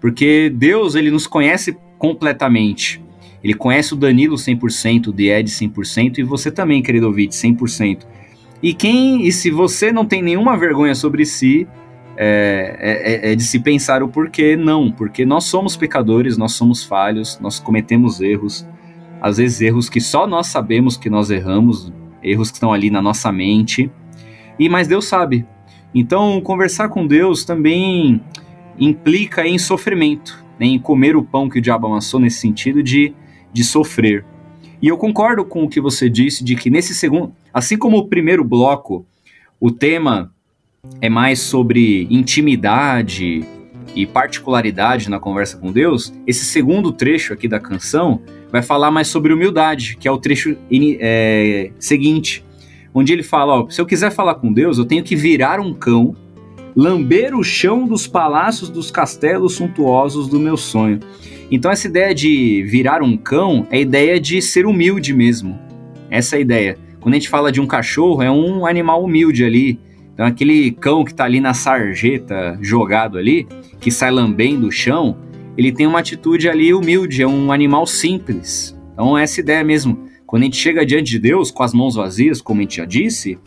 porque 0.00 0.50
Deus 0.54 0.94
ele 0.94 1.10
nos 1.10 1.26
conhece 1.26 1.76
completamente. 1.98 3.02
Ele 3.42 3.54
conhece 3.54 3.92
o 3.92 3.96
Danilo 3.96 4.36
100%, 4.36 5.08
o 5.08 5.12
Died 5.12 5.48
100% 5.48 6.18
e 6.18 6.22
você 6.22 6.50
também, 6.50 6.82
querido 6.82 7.06
ouvinte, 7.06 7.34
100%. 7.34 8.06
E 8.62 8.72
quem, 8.72 9.26
e 9.26 9.30
se 9.30 9.50
você 9.50 9.92
não 9.92 10.06
tem 10.06 10.22
nenhuma 10.22 10.56
vergonha 10.56 10.94
sobre 10.94 11.26
si, 11.26 11.68
é, 12.16 12.76
é, 13.24 13.32
é, 13.32 13.34
de 13.34 13.42
se 13.42 13.58
pensar 13.58 14.02
o 14.02 14.08
porquê 14.08 14.56
não, 14.56 14.90
porque 14.90 15.26
nós 15.26 15.44
somos 15.44 15.76
pecadores, 15.76 16.38
nós 16.38 16.52
somos 16.52 16.84
falhos, 16.84 17.38
nós 17.40 17.58
cometemos 17.58 18.20
erros, 18.20 18.66
às 19.24 19.38
vezes 19.38 19.62
erros 19.62 19.88
que 19.88 20.02
só 20.02 20.26
nós 20.26 20.48
sabemos 20.48 20.98
que 20.98 21.08
nós 21.08 21.30
erramos, 21.30 21.90
erros 22.22 22.50
que 22.50 22.58
estão 22.58 22.74
ali 22.74 22.90
na 22.90 23.00
nossa 23.00 23.32
mente, 23.32 23.90
e 24.58 24.68
mas 24.68 24.86
Deus 24.86 25.06
sabe. 25.06 25.46
Então, 25.94 26.42
conversar 26.42 26.90
com 26.90 27.06
Deus 27.06 27.42
também 27.42 28.20
implica 28.78 29.46
em 29.46 29.58
sofrimento, 29.58 30.44
né, 30.60 30.66
em 30.66 30.78
comer 30.78 31.16
o 31.16 31.24
pão 31.24 31.48
que 31.48 31.58
o 31.58 31.62
diabo 31.62 31.86
amassou 31.86 32.20
nesse 32.20 32.38
sentido 32.38 32.82
de, 32.82 33.14
de 33.50 33.64
sofrer. 33.64 34.26
E 34.82 34.88
eu 34.88 34.98
concordo 34.98 35.42
com 35.42 35.64
o 35.64 35.70
que 35.70 35.80
você 35.80 36.10
disse 36.10 36.44
de 36.44 36.54
que 36.54 36.68
nesse 36.68 36.94
segundo, 36.94 37.32
assim 37.50 37.78
como 37.78 37.96
o 37.96 38.06
primeiro 38.06 38.44
bloco, 38.44 39.06
o 39.58 39.70
tema 39.70 40.34
é 41.00 41.08
mais 41.08 41.38
sobre 41.38 42.06
intimidade 42.10 43.42
e 43.94 44.04
particularidade 44.04 45.08
na 45.08 45.18
conversa 45.18 45.56
com 45.56 45.72
Deus, 45.72 46.12
esse 46.26 46.44
segundo 46.44 46.92
trecho 46.92 47.32
aqui 47.32 47.48
da 47.48 47.58
canção 47.58 48.20
vai 48.54 48.62
falar 48.62 48.92
mais 48.92 49.08
sobre 49.08 49.32
humildade, 49.32 49.96
que 49.98 50.06
é 50.06 50.12
o 50.12 50.16
trecho 50.16 50.56
é, 50.70 51.72
seguinte, 51.76 52.44
onde 52.94 53.12
ele 53.12 53.24
fala: 53.24 53.62
ó, 53.62 53.68
se 53.68 53.80
eu 53.80 53.86
quiser 53.86 54.12
falar 54.12 54.36
com 54.36 54.52
Deus, 54.52 54.78
eu 54.78 54.84
tenho 54.84 55.02
que 55.02 55.16
virar 55.16 55.58
um 55.58 55.74
cão, 55.74 56.14
lamber 56.76 57.34
o 57.34 57.42
chão 57.42 57.84
dos 57.84 58.06
palácios 58.06 58.70
dos 58.70 58.92
castelos 58.92 59.54
suntuosos 59.54 60.28
do 60.28 60.38
meu 60.38 60.56
sonho. 60.56 61.00
Então, 61.50 61.68
essa 61.68 61.88
ideia 61.88 62.14
de 62.14 62.62
virar 62.68 63.02
um 63.02 63.16
cão 63.16 63.66
é 63.72 63.78
a 63.78 63.80
ideia 63.80 64.20
de 64.20 64.40
ser 64.40 64.66
humilde 64.66 65.12
mesmo. 65.12 65.58
Essa 66.08 66.36
é 66.36 66.38
a 66.38 66.40
ideia. 66.40 66.78
Quando 67.00 67.14
a 67.14 67.18
gente 67.18 67.28
fala 67.28 67.50
de 67.50 67.60
um 67.60 67.66
cachorro, 67.66 68.22
é 68.22 68.30
um 68.30 68.64
animal 68.66 69.02
humilde 69.02 69.44
ali. 69.44 69.80
Então, 70.12 70.24
aquele 70.24 70.70
cão 70.70 71.02
que 71.04 71.10
está 71.10 71.24
ali 71.24 71.40
na 71.40 71.54
sarjeta 71.54 72.56
jogado 72.62 73.18
ali, 73.18 73.48
que 73.80 73.90
sai 73.90 74.12
lambendo 74.12 74.68
o 74.68 74.70
chão, 74.70 75.16
ele 75.56 75.72
tem 75.72 75.86
uma 75.86 76.00
atitude 76.00 76.48
ali 76.48 76.74
humilde, 76.74 77.22
é 77.22 77.26
um 77.26 77.52
animal 77.52 77.86
simples. 77.86 78.76
Então, 78.92 79.16
essa 79.16 79.40
ideia 79.40 79.62
mesmo. 79.64 80.08
Quando 80.26 80.42
a 80.42 80.44
gente 80.46 80.56
chega 80.56 80.84
diante 80.84 81.10
de 81.10 81.18
Deus 81.18 81.50
com 81.50 81.62
as 81.62 81.72
mãos 81.72 81.94
vazias, 81.94 82.40
como 82.40 82.60
a 82.60 82.62
gente 82.62 82.78
já 82.78 82.84
disse, 82.84 83.38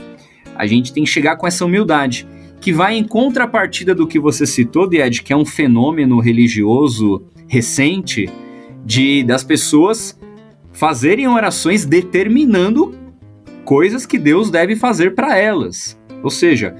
a 0.55 0.65
gente 0.65 0.93
tem 0.93 1.03
que 1.03 1.09
chegar 1.09 1.35
com 1.35 1.45
essa 1.45 1.65
humildade, 1.65 2.25
que 2.61 2.71
vai 2.71 2.95
em 2.95 3.03
contrapartida 3.03 3.93
do 3.93 4.07
que 4.07 4.19
você 4.19 4.45
citou, 4.45 4.91
Ed, 4.93 5.21
que 5.21 5.33
é 5.33 5.35
um 5.35 5.45
fenômeno 5.45 6.19
religioso 6.19 7.25
recente 7.47 8.29
de 8.85 9.23
das 9.23 9.43
pessoas 9.43 10.17
fazerem 10.71 11.27
orações 11.27 11.85
determinando 11.85 12.95
coisas 13.65 14.05
que 14.05 14.17
Deus 14.17 14.49
deve 14.49 14.75
fazer 14.75 15.13
para 15.13 15.37
elas. 15.37 15.99
Ou 16.23 16.29
seja, 16.29 16.75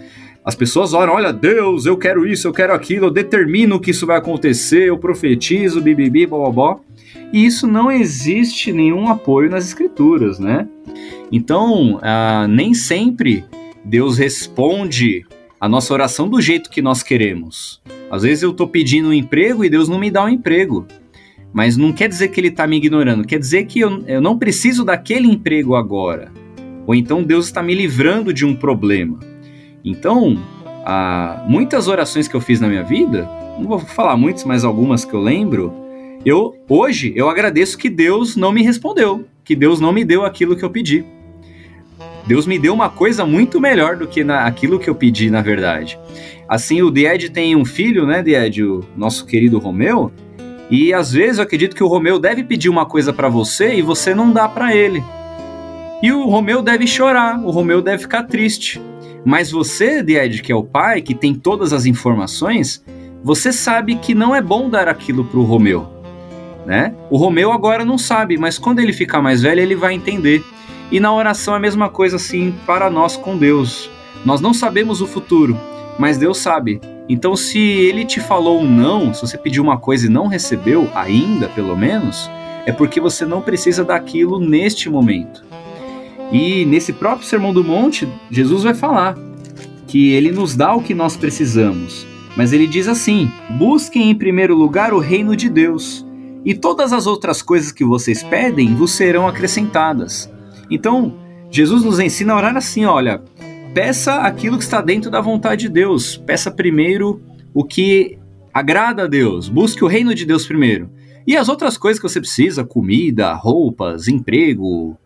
as 0.48 0.56
pessoas 0.56 0.94
oram, 0.94 1.12
olha, 1.12 1.34
Deus, 1.34 1.86
eu 1.86 1.98
quero 1.98 2.26
isso, 2.26 2.48
eu 2.48 2.54
quero 2.54 2.74
aquilo, 2.74 3.08
eu 3.08 3.12
determino 3.12 3.82
que 3.82 3.92
isso 3.92 4.08
vai 4.08 4.18
acontecer, 4.18 4.88
eu 4.88 4.98
profetizo, 4.98 5.82
bibibi, 5.82 6.26
bobobó. 6.26 6.80
E 7.34 7.46
isso 7.46 7.68
não 7.68 7.92
existe 7.92 8.72
nenhum 8.72 9.10
apoio 9.10 9.50
nas 9.50 9.68
escrituras, 9.68 10.40
né? 10.40 10.66
Então, 11.30 12.00
ah, 12.02 12.48
nem 12.50 12.74
sempre 12.74 13.44
Deus 13.84 14.18
responde 14.18 15.26
a 15.60 15.68
nossa 15.68 15.94
oração 15.94 16.30
do 16.30 16.40
jeito 16.40 16.70
que 16.70 16.82
nós 16.82 17.04
queremos. 17.04 17.82
Às 18.10 18.24
vezes 18.24 18.42
eu 18.42 18.52
estou 18.52 18.70
pedindo 18.70 19.10
um 19.10 19.14
emprego 19.14 19.66
e 19.66 19.70
Deus 19.70 19.90
não 19.90 20.00
me 20.00 20.10
dá 20.10 20.24
um 20.24 20.30
emprego. 20.30 20.88
Mas 21.52 21.76
não 21.76 21.92
quer 21.92 22.08
dizer 22.08 22.30
que 22.30 22.40
ele 22.40 22.48
está 22.48 22.66
me 22.66 22.78
ignorando, 22.78 23.28
quer 23.28 23.40
dizer 23.40 23.66
que 23.66 23.82
eu, 23.82 24.02
eu 24.08 24.22
não 24.22 24.38
preciso 24.38 24.86
daquele 24.86 25.28
emprego 25.28 25.76
agora. 25.76 26.32
Ou 26.86 26.96
então 26.96 27.22
Deus 27.22 27.48
está 27.48 27.62
me 27.62 27.76
livrando 27.76 28.34
de 28.34 28.46
um 28.46 28.56
problema. 28.56 29.20
Então, 29.84 30.38
há 30.86 31.44
muitas 31.48 31.88
orações 31.88 32.28
que 32.28 32.36
eu 32.36 32.42
fiz 32.42 32.60
na 32.60 32.68
minha 32.68 32.84
vida, 32.84 33.30
não 33.58 33.68
vou 33.68 33.80
falar 33.80 34.16
muitas, 34.18 34.44
mas 34.44 34.64
algumas 34.64 35.04
que 35.06 35.14
eu 35.14 35.22
lembro, 35.22 35.74
eu 36.26 36.56
hoje 36.68 37.14
eu 37.16 37.30
agradeço 37.30 37.78
que 37.78 37.90
Deus 37.90 38.36
não 38.36 38.52
me 38.52 38.64
respondeu, 38.64 39.26
que 39.44 39.56
Deus 39.56 39.80
não 39.80 39.92
me 39.92 40.04
deu 40.04 40.26
aquilo 40.26 40.56
que 40.56 40.64
eu 40.64 40.70
pedi. 40.70 41.06
Deus 42.26 42.46
me 42.46 42.60
deu 42.60 42.74
uma 42.74 42.90
coisa 42.90 43.26
muito 43.26 43.62
melhor 43.62 43.96
do 43.96 44.06
que 44.06 44.24
na, 44.24 44.46
aquilo 44.46 44.78
que 44.78 44.90
eu 44.90 44.96
pedi, 44.96 45.30
na 45.30 45.42
verdade. 45.42 45.98
Assim, 46.48 46.82
o 46.82 46.92
Died 46.92 47.30
tem 47.30 47.56
um 47.56 47.64
filho, 47.64 48.06
né, 48.06 48.22
Died, 48.22 48.64
o 48.64 48.84
nosso 48.98 49.26
querido 49.26 49.58
Romeu, 49.60 50.12
e 50.70 50.94
às 50.94 51.14
vezes 51.14 51.38
eu 51.38 51.44
acredito 51.44 51.76
que 51.76 51.84
o 51.84 51.88
Romeu 51.88 52.20
deve 52.20 52.44
pedir 52.44 52.68
uma 52.68 52.86
coisa 52.86 53.14
para 53.14 53.30
você 53.30 53.76
e 53.76 53.82
você 53.82 54.14
não 54.14 54.32
dá 54.32 54.50
para 54.50 54.76
ele. 54.76 55.02
E 56.04 56.12
o 56.12 56.26
Romeu 56.26 56.62
deve 56.62 56.86
chorar, 56.86 57.40
o 57.40 57.50
Romeu 57.50 57.82
deve 57.82 58.00
ficar 58.00 58.24
triste. 58.24 58.82
Mas 59.26 59.52
você, 59.52 60.02
Died, 60.02 60.42
que 60.42 60.52
é 60.52 60.56
o 60.56 60.64
pai, 60.64 61.02
que 61.02 61.14
tem 61.14 61.34
todas 61.34 61.74
as 61.74 61.86
informações, 61.86 62.84
você 63.24 63.52
sabe 63.52 63.96
que 63.96 64.16
não 64.16 64.36
é 64.36 64.42
bom 64.42 64.70
dar 64.70 64.88
aquilo 64.88 65.26
para 65.26 65.40
o 65.40 65.44
Romeu. 65.44 65.88
Né? 66.66 66.94
O 67.10 67.18
Romeu 67.18 67.52
agora 67.52 67.86
não 67.86 67.98
sabe, 67.98 68.38
mas 68.38 68.58
quando 68.58 68.80
ele 68.80 68.94
ficar 68.94 69.22
mais 69.22 69.42
velho, 69.42 69.62
ele 69.62 69.76
vai 69.76 69.94
entender. 69.94 70.44
E 70.92 71.00
na 71.00 71.14
oração 71.14 71.54
é 71.54 71.58
a 71.58 71.62
mesma 71.62 71.90
coisa 71.90 72.16
assim 72.18 72.54
para 72.66 72.90
nós 72.90 73.18
com 73.18 73.38
Deus. 73.38 73.90
Nós 74.26 74.42
não 74.42 74.54
sabemos 74.54 75.02
o 75.02 75.08
futuro, 75.08 75.58
mas 75.98 76.18
Deus 76.18 76.38
sabe. 76.38 76.80
Então, 77.10 77.36
se 77.36 77.60
ele 77.60 78.04
te 78.04 78.20
falou 78.20 78.62
um 78.62 78.70
não, 78.70 79.14
se 79.14 79.22
você 79.22 79.38
pediu 79.38 79.64
uma 79.64 79.78
coisa 79.78 80.08
e 80.08 80.10
não 80.10 80.28
recebeu, 80.28 80.90
ainda 80.94 81.48
pelo 81.48 81.76
menos, 81.76 82.30
é 82.66 82.72
porque 82.72 83.00
você 83.00 83.26
não 83.26 83.42
precisa 83.42 83.86
daquilo 83.86 84.40
neste 84.40 84.90
momento. 84.90 85.46
E 86.32 86.66
nesse 86.66 86.92
próprio 86.92 87.28
Sermão 87.28 87.54
do 87.54 87.64
Monte, 87.64 88.08
Jesus 88.30 88.64
vai 88.64 88.74
falar 88.74 89.18
que 89.88 90.12
ele 90.12 90.32
nos 90.32 90.56
dá 90.56 90.76
o 90.76 90.84
que 90.84 90.94
nós 90.94 91.16
precisamos. 91.16 92.06
Mas 92.36 92.54
ele 92.54 92.68
diz 92.68 92.88
assim: 92.88 93.32
busquem 93.58 94.10
em 94.10 94.16
primeiro 94.16 94.56
lugar 94.56 94.94
o 94.94 95.00
reino 95.00 95.36
de 95.36 95.50
Deus, 95.50 96.06
e 96.46 96.54
todas 96.54 96.94
as 96.94 97.08
outras 97.08 97.42
coisas 97.42 97.72
que 97.72 97.84
vocês 97.84 98.22
pedem 98.24 98.76
vos 98.76 98.92
serão 98.92 99.28
acrescentadas. 99.28 100.32
Então, 100.70 101.16
Jesus 101.50 101.84
nos 101.84 102.00
ensina 102.00 102.34
a 102.34 102.38
orar 102.38 102.58
assim: 102.58 102.86
olha, 102.86 103.24
peça 103.74 104.16
aquilo 104.16 104.58
que 104.58 104.64
está 104.64 104.82
dentro 104.82 105.10
da 105.10 105.22
vontade 105.22 105.62
de 105.62 105.70
Deus, 105.70 106.18
peça 106.18 106.52
primeiro 106.52 107.22
o 107.54 107.64
que 107.64 108.20
agrada 108.54 109.04
a 109.04 109.08
Deus, 109.08 109.48
busque 109.48 109.84
o 109.84 109.88
reino 109.88 110.14
de 110.14 110.26
Deus 110.26 110.46
primeiro. 110.46 110.90
E 111.26 111.36
as 111.36 111.50
outras 111.50 111.78
coisas 111.78 112.00
que 112.02 112.08
você 112.08 112.20
precisa, 112.20 112.64
comida, 112.64 113.34
roupas, 113.34 114.08
emprego 114.08 114.98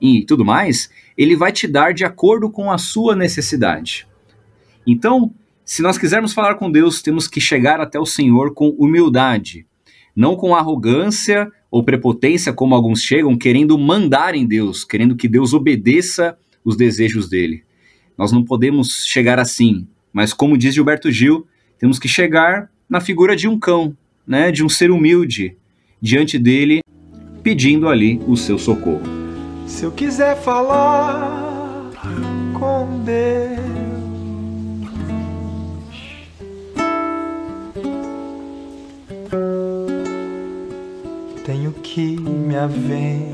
e 0.00 0.24
tudo 0.24 0.44
mais, 0.44 0.90
ele 1.16 1.36
vai 1.36 1.52
te 1.52 1.66
dar 1.66 1.92
de 1.92 2.04
acordo 2.04 2.50
com 2.50 2.70
a 2.70 2.78
sua 2.78 3.14
necessidade. 3.14 4.06
Então, 4.86 5.32
se 5.64 5.82
nós 5.82 5.98
quisermos 5.98 6.32
falar 6.32 6.54
com 6.54 6.70
Deus, 6.70 7.02
temos 7.02 7.28
que 7.28 7.40
chegar 7.40 7.80
até 7.80 7.98
o 7.98 8.06
Senhor 8.06 8.54
com 8.54 8.70
humildade, 8.70 9.66
não 10.16 10.34
com 10.34 10.54
arrogância 10.54 11.50
ou 11.70 11.84
prepotência, 11.84 12.52
como 12.52 12.74
alguns 12.74 13.02
chegam, 13.02 13.36
querendo 13.36 13.78
mandar 13.78 14.34
em 14.34 14.46
Deus, 14.46 14.84
querendo 14.84 15.14
que 15.14 15.28
Deus 15.28 15.54
obedeça 15.54 16.36
os 16.64 16.76
desejos 16.76 17.28
dele. 17.28 17.62
Nós 18.18 18.32
não 18.32 18.44
podemos 18.44 19.04
chegar 19.06 19.38
assim, 19.38 19.86
mas 20.12 20.32
como 20.32 20.58
diz 20.58 20.74
Gilberto 20.74 21.10
Gil, 21.10 21.46
temos 21.78 21.98
que 21.98 22.08
chegar 22.08 22.70
na 22.88 23.00
figura 23.00 23.36
de 23.36 23.46
um 23.46 23.58
cão, 23.58 23.96
né, 24.26 24.50
de 24.50 24.64
um 24.64 24.68
ser 24.68 24.90
humilde, 24.90 25.56
diante 26.02 26.38
dele, 26.38 26.80
pedindo 27.42 27.88
ali 27.88 28.20
o 28.26 28.36
seu 28.36 28.58
socorro. 28.58 29.29
Se 29.70 29.84
eu 29.86 29.92
quiser 29.92 30.36
falar 30.36 31.90
com 32.58 33.02
Deus, 33.04 33.60
tenho 41.46 41.72
que 41.72 42.20
me 42.20 42.56
aventurar. 42.56 43.30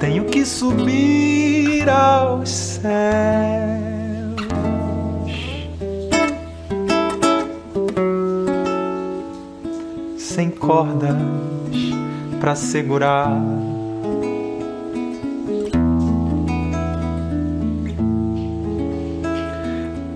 Tenho 0.00 0.24
que 0.24 0.44
subir 0.44 1.88
aos 1.88 2.50
céus. 2.50 3.89
Sem 10.40 10.48
cordas 10.48 11.14
para 12.40 12.54
segurar. 12.54 13.38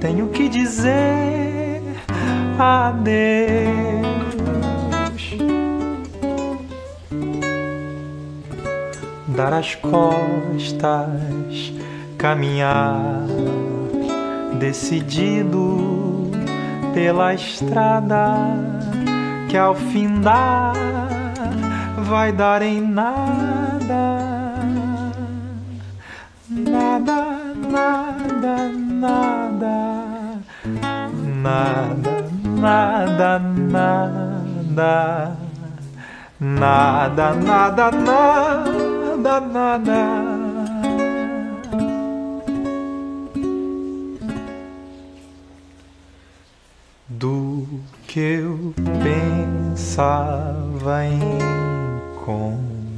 Tenho 0.01 0.29
que 0.29 0.49
dizer 0.49 1.83
adeus. 2.59 3.35
Dar 9.29 9.53
as 9.53 9.75
costas, 9.75 11.05
caminhar 12.17 13.27
decidido 14.59 16.31
pela 16.95 17.35
estrada 17.35 18.74
que 19.55 19.59
ao 19.59 19.73
findar 19.73 20.75
vai 22.09 22.33
dar 22.33 22.61
em 22.61 22.81
nada, 22.81 24.19
nada, 26.51 27.39
nada, 27.71 28.69
nada, 28.99 29.79
nada, 31.39 32.19
nada, 32.61 33.37
nada, 36.41 37.35
nada, 37.37 37.91
nada, 37.91 37.91
nada, 39.23 39.41
nada. 39.41 40.24
Que 48.15 48.21
eu 48.21 48.73
pensava 49.03 51.05
encontrar. 52.15 52.95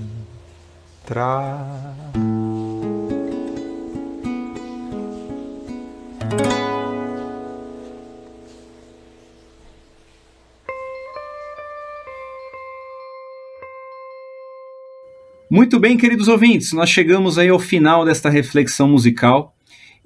Muito 15.48 15.80
bem, 15.80 15.96
queridos 15.96 16.28
ouvintes, 16.28 16.74
nós 16.74 16.90
chegamos 16.90 17.38
aí 17.38 17.48
ao 17.48 17.58
final 17.58 18.04
desta 18.04 18.28
reflexão 18.28 18.86
musical 18.86 19.55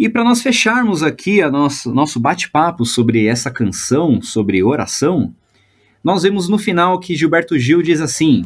e 0.00 0.08
para 0.08 0.24
nós 0.24 0.40
fecharmos 0.40 1.02
aqui 1.02 1.42
a 1.42 1.50
nosso, 1.50 1.92
nosso 1.92 2.18
bate-papo 2.18 2.86
sobre 2.86 3.26
essa 3.26 3.50
canção, 3.50 4.22
sobre 4.22 4.62
oração, 4.62 5.34
nós 6.02 6.22
vemos 6.22 6.48
no 6.48 6.56
final 6.56 6.98
que 6.98 7.14
Gilberto 7.14 7.58
Gil 7.58 7.82
diz 7.82 8.00
assim: 8.00 8.42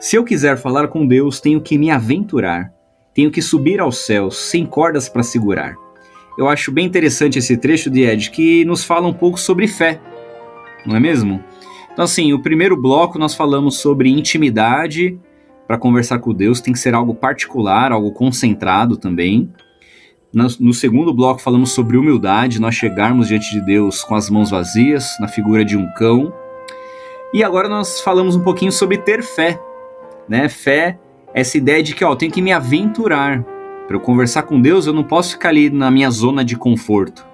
Se 0.00 0.16
eu 0.16 0.24
quiser 0.24 0.56
falar 0.56 0.88
com 0.88 1.06
Deus, 1.06 1.38
tenho 1.38 1.60
que 1.60 1.76
me 1.76 1.90
aventurar, 1.90 2.72
tenho 3.12 3.30
que 3.30 3.42
subir 3.42 3.78
aos 3.78 4.06
céus, 4.06 4.38
sem 4.38 4.64
cordas 4.64 5.06
para 5.06 5.22
segurar. 5.22 5.74
Eu 6.38 6.48
acho 6.48 6.72
bem 6.72 6.86
interessante 6.86 7.38
esse 7.38 7.58
trecho 7.58 7.90
de 7.90 8.00
Ed 8.00 8.30
que 8.30 8.64
nos 8.64 8.82
fala 8.82 9.06
um 9.06 9.12
pouco 9.12 9.38
sobre 9.38 9.68
fé, 9.68 10.00
não 10.86 10.96
é 10.96 11.00
mesmo? 11.00 11.44
Então, 11.92 12.06
assim, 12.06 12.32
o 12.32 12.40
primeiro 12.40 12.74
bloco 12.74 13.18
nós 13.18 13.34
falamos 13.34 13.76
sobre 13.80 14.08
intimidade. 14.08 15.20
Para 15.66 15.76
conversar 15.76 16.20
com 16.20 16.32
Deus 16.32 16.62
tem 16.62 16.72
que 16.72 16.78
ser 16.78 16.94
algo 16.94 17.14
particular, 17.14 17.92
algo 17.92 18.12
concentrado 18.12 18.96
também. 18.96 19.52
No, 20.32 20.74
segundo 20.74 21.14
bloco 21.14 21.40
falamos 21.40 21.70
sobre 21.70 21.96
humildade, 21.96 22.60
nós 22.60 22.74
chegarmos 22.74 23.28
diante 23.28 23.50
de 23.50 23.60
Deus 23.60 24.04
com 24.04 24.14
as 24.14 24.28
mãos 24.28 24.50
vazias, 24.50 25.16
na 25.20 25.28
figura 25.28 25.64
de 25.64 25.76
um 25.76 25.86
cão. 25.94 26.32
E 27.32 27.42
agora 27.42 27.68
nós 27.68 28.00
falamos 28.00 28.36
um 28.36 28.42
pouquinho 28.42 28.72
sobre 28.72 28.98
ter 28.98 29.22
fé, 29.22 29.58
né? 30.28 30.48
Fé, 30.48 30.98
essa 31.32 31.56
ideia 31.56 31.82
de 31.82 31.94
que, 31.94 32.04
ó, 32.04 32.12
eu 32.12 32.16
tenho 32.16 32.32
que 32.32 32.42
me 32.42 32.52
aventurar. 32.52 33.42
Para 33.86 33.96
eu 33.96 34.00
conversar 34.00 34.42
com 34.42 34.60
Deus, 34.60 34.86
eu 34.86 34.92
não 34.92 35.04
posso 35.04 35.32
ficar 35.32 35.50
ali 35.50 35.70
na 35.70 35.90
minha 35.90 36.10
zona 36.10 36.44
de 36.44 36.56
conforto. 36.56 37.24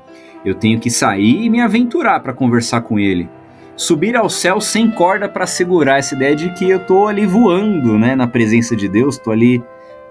Eu 0.44 0.54
tenho 0.54 0.78
que 0.78 0.90
sair 0.90 1.44
e 1.44 1.48
me 1.48 1.60
aventurar 1.60 2.20
para 2.20 2.32
conversar 2.32 2.82
com 2.82 2.98
Ele. 2.98 3.28
Subir 3.74 4.16
ao 4.16 4.28
céu 4.28 4.60
sem 4.60 4.90
corda 4.90 5.28
para 5.28 5.46
segurar 5.46 5.98
essa 5.98 6.14
ideia 6.14 6.36
de 6.36 6.52
que 6.52 6.68
eu 6.68 6.84
tô 6.84 7.06
ali 7.06 7.24
voando, 7.24 7.98
né, 7.98 8.14
na 8.14 8.26
presença 8.26 8.76
de 8.76 8.86
Deus, 8.86 9.16
tô 9.16 9.30
ali 9.30 9.62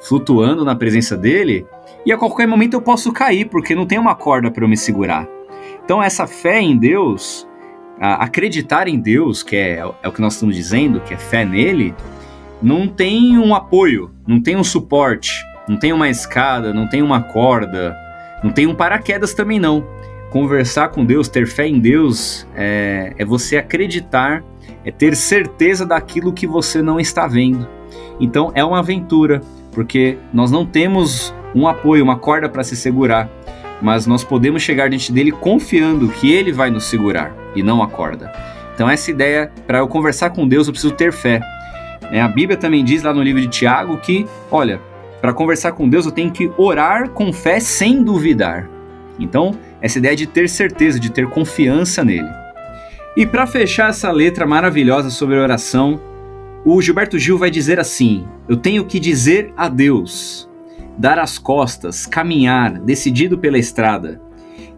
flutuando 0.02 0.66
na 0.66 0.76
presença 0.76 1.16
dele 1.16 1.66
e 2.06 2.12
a 2.12 2.18
qualquer 2.18 2.48
momento 2.48 2.74
eu 2.74 2.82
posso 2.82 3.12
cair, 3.12 3.46
porque 3.46 3.76
não 3.76 3.86
tem 3.86 4.00
uma 4.00 4.16
corda 4.16 4.50
para 4.50 4.64
eu 4.64 4.68
me 4.68 4.78
segurar. 4.78 5.28
Então, 5.84 6.02
essa 6.02 6.26
fé 6.26 6.60
em 6.60 6.78
Deus, 6.78 7.48
acreditar 8.00 8.88
em 8.88 9.00
Deus, 9.00 9.44
que 9.44 9.56
é, 9.56 9.84
é 10.02 10.08
o 10.08 10.12
que 10.12 10.22
nós 10.22 10.34
estamos 10.34 10.56
dizendo, 10.56 11.00
que 11.02 11.14
é 11.14 11.18
fé 11.18 11.46
nele, 11.46 11.94
não 12.62 12.88
tem 12.88 13.38
um 13.38 13.54
apoio, 13.54 14.12
não 14.26 14.42
tem 14.42 14.56
um 14.56 14.64
suporte, 14.64 15.32
não 15.68 15.78
tem 15.78 15.94
uma 15.94 16.10
escada, 16.10 16.74
não 16.74 16.88
tem 16.88 17.02
uma 17.02 17.22
corda, 17.22 17.96
não 18.44 18.52
tem 18.52 18.68
um 18.68 18.76
paraquedas 18.76 19.34
também 19.34 19.60
não. 19.60 19.86
Conversar 20.32 20.90
com 20.90 21.06
Deus, 21.06 21.28
ter 21.28 21.46
fé 21.46 21.68
em 21.68 21.80
Deus, 21.80 22.48
é, 22.56 23.14
é 23.18 23.26
você 23.26 23.58
acreditar, 23.58 24.44
é 24.84 24.92
ter 24.92 25.16
certeza 25.16 25.86
daquilo 25.86 26.34
que 26.34 26.48
você 26.48 26.82
não 26.82 27.00
está 27.00 27.28
vendo. 27.28 27.68
Então 28.20 28.52
é 28.56 28.64
uma 28.64 28.80
aventura, 28.80 29.42
porque 29.72 30.18
nós 30.34 30.52
não 30.52 30.66
temos 30.66 31.34
um 31.56 31.68
apoio, 31.68 32.04
uma 32.04 32.18
corda 32.18 32.48
para 32.50 32.64
se 32.64 32.76
segurar, 32.76 33.30
mas 33.82 34.06
nós 34.06 34.24
podemos 34.24 34.62
chegar 34.62 34.90
diante 34.90 35.12
dele 35.12 35.32
confiando 35.32 36.08
que 36.08 36.32
ele 36.32 36.52
vai 36.52 36.70
nos 36.70 36.86
segurar 36.86 37.36
e 37.56 37.64
não 37.64 37.82
a 37.82 37.88
corda. 37.88 38.32
Então 38.74 38.90
essa 38.90 39.12
ideia, 39.12 39.52
para 39.66 39.80
eu 39.80 39.88
conversar 39.88 40.30
com 40.32 40.48
Deus, 40.48 40.68
eu 40.68 40.74
preciso 40.74 40.94
ter 40.94 41.12
fé. 41.12 41.42
É, 42.12 42.22
a 42.22 42.28
Bíblia 42.28 42.58
também 42.58 42.84
diz 42.84 43.04
lá 43.04 43.14
no 43.14 43.24
livro 43.24 43.42
de 43.42 43.48
Tiago 43.48 43.98
que, 43.98 44.26
olha, 44.50 44.80
para 45.20 45.34
conversar 45.34 45.72
com 45.74 45.88
Deus 45.88 46.06
eu 46.06 46.12
tenho 46.12 46.32
que 46.32 46.52
orar 46.58 47.10
com 47.10 47.32
fé 47.32 47.60
sem 47.60 48.04
duvidar. 48.04 48.70
Então, 49.20 49.56
essa 49.82 50.00
ideia 50.00 50.16
de 50.16 50.26
ter 50.26 50.50
certeza, 50.50 51.00
de 51.00 51.12
ter 51.12 51.28
confiança 51.28 52.04
nele. 52.04 52.30
E 53.16 53.26
para 53.26 53.46
fechar 53.46 53.90
essa 53.90 54.12
letra 54.12 54.48
maravilhosa 54.48 55.10
sobre 55.10 55.38
oração, 55.38 56.00
o 56.64 56.82
Gilberto 56.82 57.18
Gil 57.18 57.38
vai 57.38 57.50
dizer 57.50 57.80
assim: 57.80 58.26
Eu 58.48 58.58
tenho 58.58 58.86
que 58.86 59.00
dizer 59.00 59.54
a 59.58 59.68
Deus 59.68 60.50
dar 60.98 61.18
as 61.18 61.40
costas, 61.40 62.06
caminhar, 62.06 62.80
decidido 62.80 63.38
pela 63.38 63.58
estrada, 63.58 64.22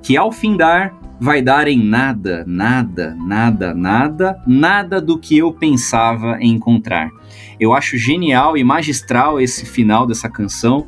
que 0.02 0.16
ao 0.16 0.32
findar 0.32 0.96
vai 1.20 1.42
dar 1.42 1.68
em 1.68 1.84
nada, 1.84 2.44
nada, 2.48 3.16
nada, 3.16 3.74
nada, 3.74 4.42
nada 4.48 5.02
do 5.02 5.18
que 5.18 5.38
eu 5.38 5.52
pensava 5.52 6.38
encontrar. 6.42 7.10
Eu 7.60 7.74
acho 7.74 7.98
genial 7.98 8.58
e 8.58 8.64
magistral 8.64 9.40
esse 9.40 9.66
final 9.66 10.06
dessa 10.06 10.30
canção. 10.30 10.88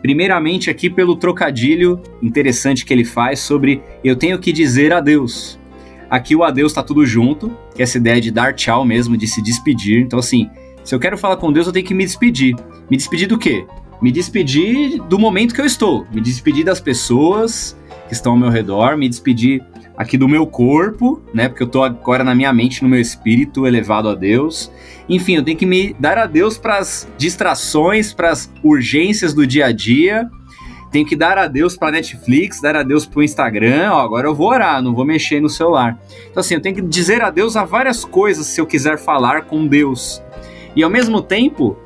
Primeiramente 0.00 0.70
aqui 0.70 0.88
pelo 0.88 1.16
trocadilho 1.16 2.00
interessante 2.22 2.84
que 2.84 2.92
ele 2.92 3.04
faz 3.04 3.40
sobre 3.40 3.82
eu 4.02 4.16
tenho 4.16 4.38
que 4.38 4.52
dizer 4.52 4.92
adeus. 4.92 5.58
Aqui 6.10 6.34
o 6.34 6.44
adeus 6.44 6.72
tá 6.72 6.82
tudo 6.82 7.06
junto, 7.06 7.56
que 7.74 7.82
é 7.82 7.84
essa 7.84 7.98
ideia 7.98 8.20
de 8.20 8.30
dar 8.30 8.54
tchau 8.54 8.84
mesmo, 8.84 9.16
de 9.16 9.26
se 9.26 9.42
despedir. 9.42 10.00
Então, 10.00 10.18
assim, 10.18 10.50
se 10.84 10.94
eu 10.94 10.98
quero 10.98 11.18
falar 11.18 11.36
com 11.36 11.52
Deus, 11.52 11.66
eu 11.66 11.72
tenho 11.72 11.86
que 11.86 11.94
me 11.94 12.04
despedir. 12.04 12.56
Me 12.90 12.96
despedir 12.96 13.28
do 13.28 13.38
quê? 13.38 13.66
Me 14.00 14.10
despedir 14.12 15.02
do 15.02 15.18
momento 15.18 15.54
que 15.54 15.60
eu 15.60 15.66
estou. 15.66 16.06
Me 16.12 16.20
despedir 16.20 16.64
das 16.64 16.80
pessoas 16.80 17.76
que 18.06 18.14
estão 18.14 18.32
ao 18.32 18.38
meu 18.38 18.48
redor, 18.48 18.96
me 18.96 19.08
despedir 19.08 19.62
aqui 19.98 20.16
do 20.16 20.28
meu 20.28 20.46
corpo, 20.46 21.20
né? 21.34 21.48
Porque 21.48 21.62
eu 21.62 21.66
tô 21.66 21.82
agora 21.82 22.22
na 22.22 22.34
minha 22.34 22.52
mente, 22.52 22.82
no 22.82 22.88
meu 22.88 23.00
espírito 23.00 23.66
elevado 23.66 24.08
a 24.08 24.14
Deus. 24.14 24.70
Enfim, 25.08 25.34
eu 25.34 25.42
tenho 25.42 25.58
que 25.58 25.66
me 25.66 25.92
dar 25.98 26.16
a 26.16 26.24
Deus 26.24 26.56
para 26.56 26.78
as 26.78 27.08
distrações, 27.18 28.14
para 28.14 28.30
as 28.30 28.50
urgências 28.62 29.34
do 29.34 29.46
dia 29.46 29.66
a 29.66 29.72
dia. 29.72 30.30
Tenho 30.90 31.06
que 31.06 31.14
dar 31.14 31.36
a 31.36 31.46
Deus 31.46 31.76
para 31.76 31.92
Netflix, 31.92 32.60
dar 32.60 32.74
a 32.76 32.82
Deus 32.82 33.04
para 33.04 33.20
o 33.20 33.22
Instagram. 33.22 33.90
Ó, 33.92 34.00
agora 34.00 34.26
eu 34.26 34.34
vou 34.34 34.48
orar, 34.48 34.82
não 34.82 34.94
vou 34.94 35.04
mexer 35.04 35.40
no 35.40 35.48
celular. 35.48 35.98
Então 36.30 36.40
assim, 36.40 36.54
eu 36.54 36.60
tenho 36.60 36.74
que 36.74 36.82
dizer 36.82 37.22
a 37.22 37.30
Deus 37.30 37.56
a 37.56 37.64
várias 37.64 38.04
coisas 38.04 38.46
se 38.46 38.60
eu 38.60 38.66
quiser 38.66 38.98
falar 38.98 39.42
com 39.42 39.66
Deus. 39.66 40.22
E 40.74 40.82
ao 40.82 40.90
mesmo 40.90 41.20
tempo, 41.20 41.76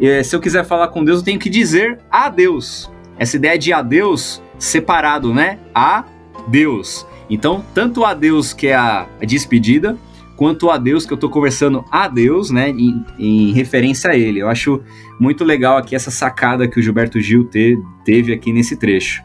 eh, 0.00 0.22
se 0.22 0.36
eu 0.36 0.40
quiser 0.40 0.64
falar 0.64 0.88
com 0.88 1.04
Deus, 1.04 1.18
eu 1.18 1.24
tenho 1.24 1.38
que 1.38 1.50
dizer 1.50 1.98
a 2.10 2.28
Deus. 2.28 2.90
Essa 3.18 3.36
ideia 3.36 3.58
de 3.58 3.72
a 3.72 3.82
Deus 3.82 4.42
separado, 4.58 5.34
né? 5.34 5.58
A 5.74 6.04
Deus. 6.46 7.06
Então, 7.28 7.64
tanto 7.74 8.04
a 8.04 8.14
Deus 8.14 8.52
que 8.52 8.68
é 8.68 8.74
a 8.74 9.06
despedida, 9.26 9.96
quanto 10.36 10.70
a 10.70 10.78
Deus 10.78 11.06
que 11.06 11.12
eu 11.12 11.16
estou 11.16 11.30
conversando 11.30 11.84
a 11.90 12.08
Deus, 12.08 12.50
né, 12.50 12.70
em, 12.70 13.04
em, 13.18 13.52
referência 13.52 14.10
a 14.10 14.16
Ele. 14.16 14.40
Eu 14.40 14.48
acho 14.48 14.80
muito 15.20 15.44
legal 15.44 15.76
aqui 15.76 15.94
essa 15.94 16.10
sacada 16.10 16.66
que 16.66 16.80
o 16.80 16.82
Gilberto 16.82 17.20
Gil 17.20 17.44
te, 17.44 17.78
teve 18.04 18.32
aqui 18.32 18.52
nesse 18.52 18.76
trecho. 18.76 19.22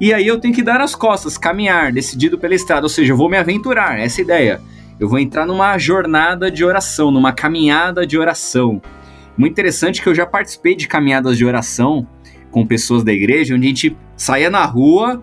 E 0.00 0.12
aí 0.12 0.26
eu 0.26 0.40
tenho 0.40 0.54
que 0.54 0.62
dar 0.62 0.80
as 0.80 0.94
costas, 0.94 1.38
caminhar, 1.38 1.92
decidido 1.92 2.38
pela 2.38 2.54
estrada, 2.54 2.84
ou 2.84 2.88
seja, 2.88 3.12
eu 3.12 3.16
vou 3.16 3.28
me 3.28 3.36
aventurar, 3.36 3.98
essa 4.00 4.20
é 4.20 4.24
ideia. 4.24 4.60
Eu 4.98 5.08
vou 5.08 5.18
entrar 5.18 5.46
numa 5.46 5.78
jornada 5.78 6.50
de 6.50 6.64
oração, 6.64 7.10
numa 7.10 7.32
caminhada 7.32 8.06
de 8.06 8.18
oração. 8.18 8.80
Muito 9.36 9.52
interessante 9.52 10.02
que 10.02 10.08
eu 10.08 10.14
já 10.14 10.26
participei 10.26 10.74
de 10.74 10.86
caminhadas 10.86 11.38
de 11.38 11.44
oração 11.44 12.06
com 12.50 12.66
pessoas 12.66 13.02
da 13.02 13.12
igreja, 13.12 13.54
onde 13.54 13.66
a 13.66 13.68
gente 13.68 13.96
saía 14.16 14.50
na 14.50 14.64
rua 14.64 15.22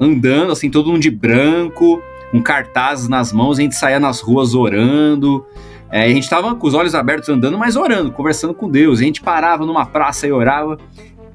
andando, 0.00 0.52
assim, 0.52 0.70
todo 0.70 0.90
mundo 0.90 1.02
de 1.02 1.10
branco, 1.10 2.02
com 2.30 2.42
cartazes 2.42 3.08
nas 3.08 3.32
mãos, 3.32 3.58
a 3.58 3.62
gente 3.62 3.74
saía 3.74 3.98
nas 3.98 4.20
ruas 4.20 4.54
orando. 4.54 5.44
É, 5.90 6.04
a 6.04 6.08
gente 6.08 6.22
estava 6.22 6.54
com 6.54 6.66
os 6.66 6.74
olhos 6.74 6.94
abertos 6.94 7.28
andando, 7.28 7.58
mas 7.58 7.76
orando, 7.76 8.12
conversando 8.12 8.54
com 8.54 8.68
Deus. 8.68 9.00
A 9.00 9.02
gente 9.02 9.20
parava 9.20 9.66
numa 9.66 9.84
praça 9.84 10.26
e 10.26 10.32
orava. 10.32 10.78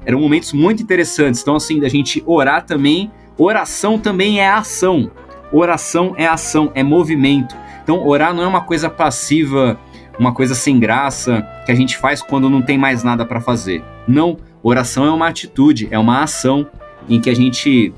Eram 0.06 0.20
momentos 0.20 0.54
muito 0.54 0.82
interessantes. 0.82 1.42
Então, 1.42 1.56
assim, 1.56 1.80
da 1.80 1.90
gente 1.90 2.24
orar 2.26 2.66
também. 2.66 3.12
Oração 3.38 4.00
também 4.00 4.40
é 4.40 4.48
ação. 4.48 5.12
Oração 5.52 6.16
é 6.18 6.26
ação, 6.26 6.72
é 6.74 6.82
movimento. 6.84 7.56
Então, 7.84 8.06
orar 8.08 8.34
não 8.34 8.44
é 8.44 8.48
uma 8.48 8.62
coisa 8.62 8.90
passiva, 8.90 9.78
uma 10.18 10.34
coisa 10.34 10.56
sem 10.56 10.80
graça 10.80 11.46
que 11.66 11.72
a 11.72 11.76
gente 11.76 11.98
faz 11.98 12.22
quando 12.22 12.50
não 12.50 12.62
tem 12.62 12.78
mais 12.78 13.04
nada 13.04 13.26
para 13.26 13.42
fazer. 13.42 13.84
Não, 14.08 14.38
oração 14.64 15.06
é 15.06 15.12
uma 15.12 15.28
atitude, 15.28 15.88
é 15.92 16.00
uma 16.00 16.24
ação 16.24 16.66
em 17.08 17.20
que 17.20 17.30
a 17.30 17.36
gente 17.36 17.94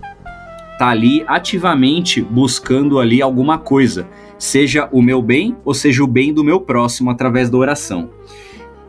tá 0.77 0.89
ali 0.89 1.23
ativamente 1.27 2.21
buscando 2.21 2.99
ali 2.99 3.21
alguma 3.21 3.57
coisa, 3.57 4.07
seja 4.37 4.87
o 4.91 5.01
meu 5.01 5.21
bem 5.21 5.55
ou 5.65 5.73
seja 5.73 6.03
o 6.03 6.07
bem 6.07 6.33
do 6.33 6.43
meu 6.43 6.61
próximo 6.61 7.09
através 7.09 7.49
da 7.49 7.57
oração. 7.57 8.09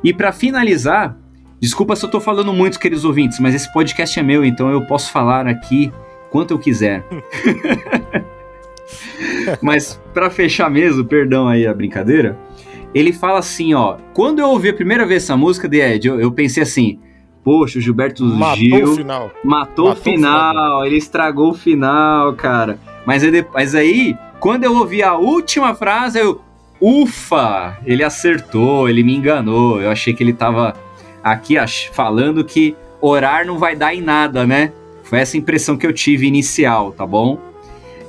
E 0.04 0.12
para 0.12 0.32
finalizar, 0.32 1.16
desculpa 1.60 1.96
se 1.96 2.04
eu 2.04 2.10
tô 2.10 2.20
falando 2.20 2.52
muito, 2.52 2.78
queridos 2.78 3.04
ouvintes, 3.04 3.40
mas 3.40 3.54
esse 3.54 3.72
podcast 3.72 4.18
é 4.18 4.22
meu, 4.22 4.44
então 4.44 4.70
eu 4.70 4.86
posso 4.86 5.10
falar 5.10 5.46
aqui 5.46 5.90
quanto 6.30 6.52
eu 6.52 6.58
quiser. 6.58 7.04
mas 9.62 10.00
para 10.12 10.30
fechar 10.30 10.70
mesmo, 10.70 11.04
perdão 11.04 11.48
aí 11.48 11.66
a 11.66 11.74
brincadeira, 11.74 12.38
ele 12.94 13.12
fala 13.12 13.38
assim, 13.38 13.74
ó, 13.74 13.96
quando 14.12 14.38
eu 14.38 14.48
ouvi 14.48 14.68
a 14.68 14.74
primeira 14.74 15.06
vez 15.06 15.24
essa 15.24 15.36
música 15.36 15.68
de 15.68 15.80
Ed, 15.80 16.06
eu, 16.06 16.20
eu 16.20 16.32
pensei 16.32 16.62
assim, 16.62 16.98
Poxa, 17.44 17.78
o 17.78 17.82
Gilberto 17.82 18.24
matou 18.24 18.56
Gil 18.56 18.92
o 18.92 18.96
final. 18.96 19.30
matou, 19.42 19.86
matou 19.86 19.92
o, 19.92 19.96
final, 19.96 20.50
final, 20.50 20.86
ele 20.86 20.96
estragou 20.96 21.50
o 21.50 21.54
final, 21.54 22.32
cara. 22.34 22.78
Mas, 23.06 23.24
aí, 23.24 23.46
mas 23.54 23.74
aí, 23.74 24.16
quando 24.38 24.64
eu 24.64 24.76
ouvi 24.76 25.02
a 25.02 25.14
última 25.14 25.74
frase, 25.74 26.18
eu. 26.18 26.40
Ufa! 26.80 27.78
Ele 27.84 28.04
acertou, 28.04 28.88
ele 28.88 29.02
me 29.02 29.16
enganou. 29.16 29.80
Eu 29.80 29.90
achei 29.90 30.12
que 30.12 30.22
ele 30.22 30.32
tava 30.32 30.74
aqui 31.22 31.56
falando 31.92 32.44
que 32.44 32.76
orar 33.00 33.46
não 33.46 33.58
vai 33.58 33.74
dar 33.74 33.94
em 33.94 34.00
nada, 34.00 34.46
né? 34.46 34.72
Foi 35.02 35.18
essa 35.18 35.36
impressão 35.36 35.76
que 35.76 35.86
eu 35.86 35.92
tive 35.92 36.26
inicial, 36.26 36.92
tá 36.92 37.06
bom? 37.06 37.38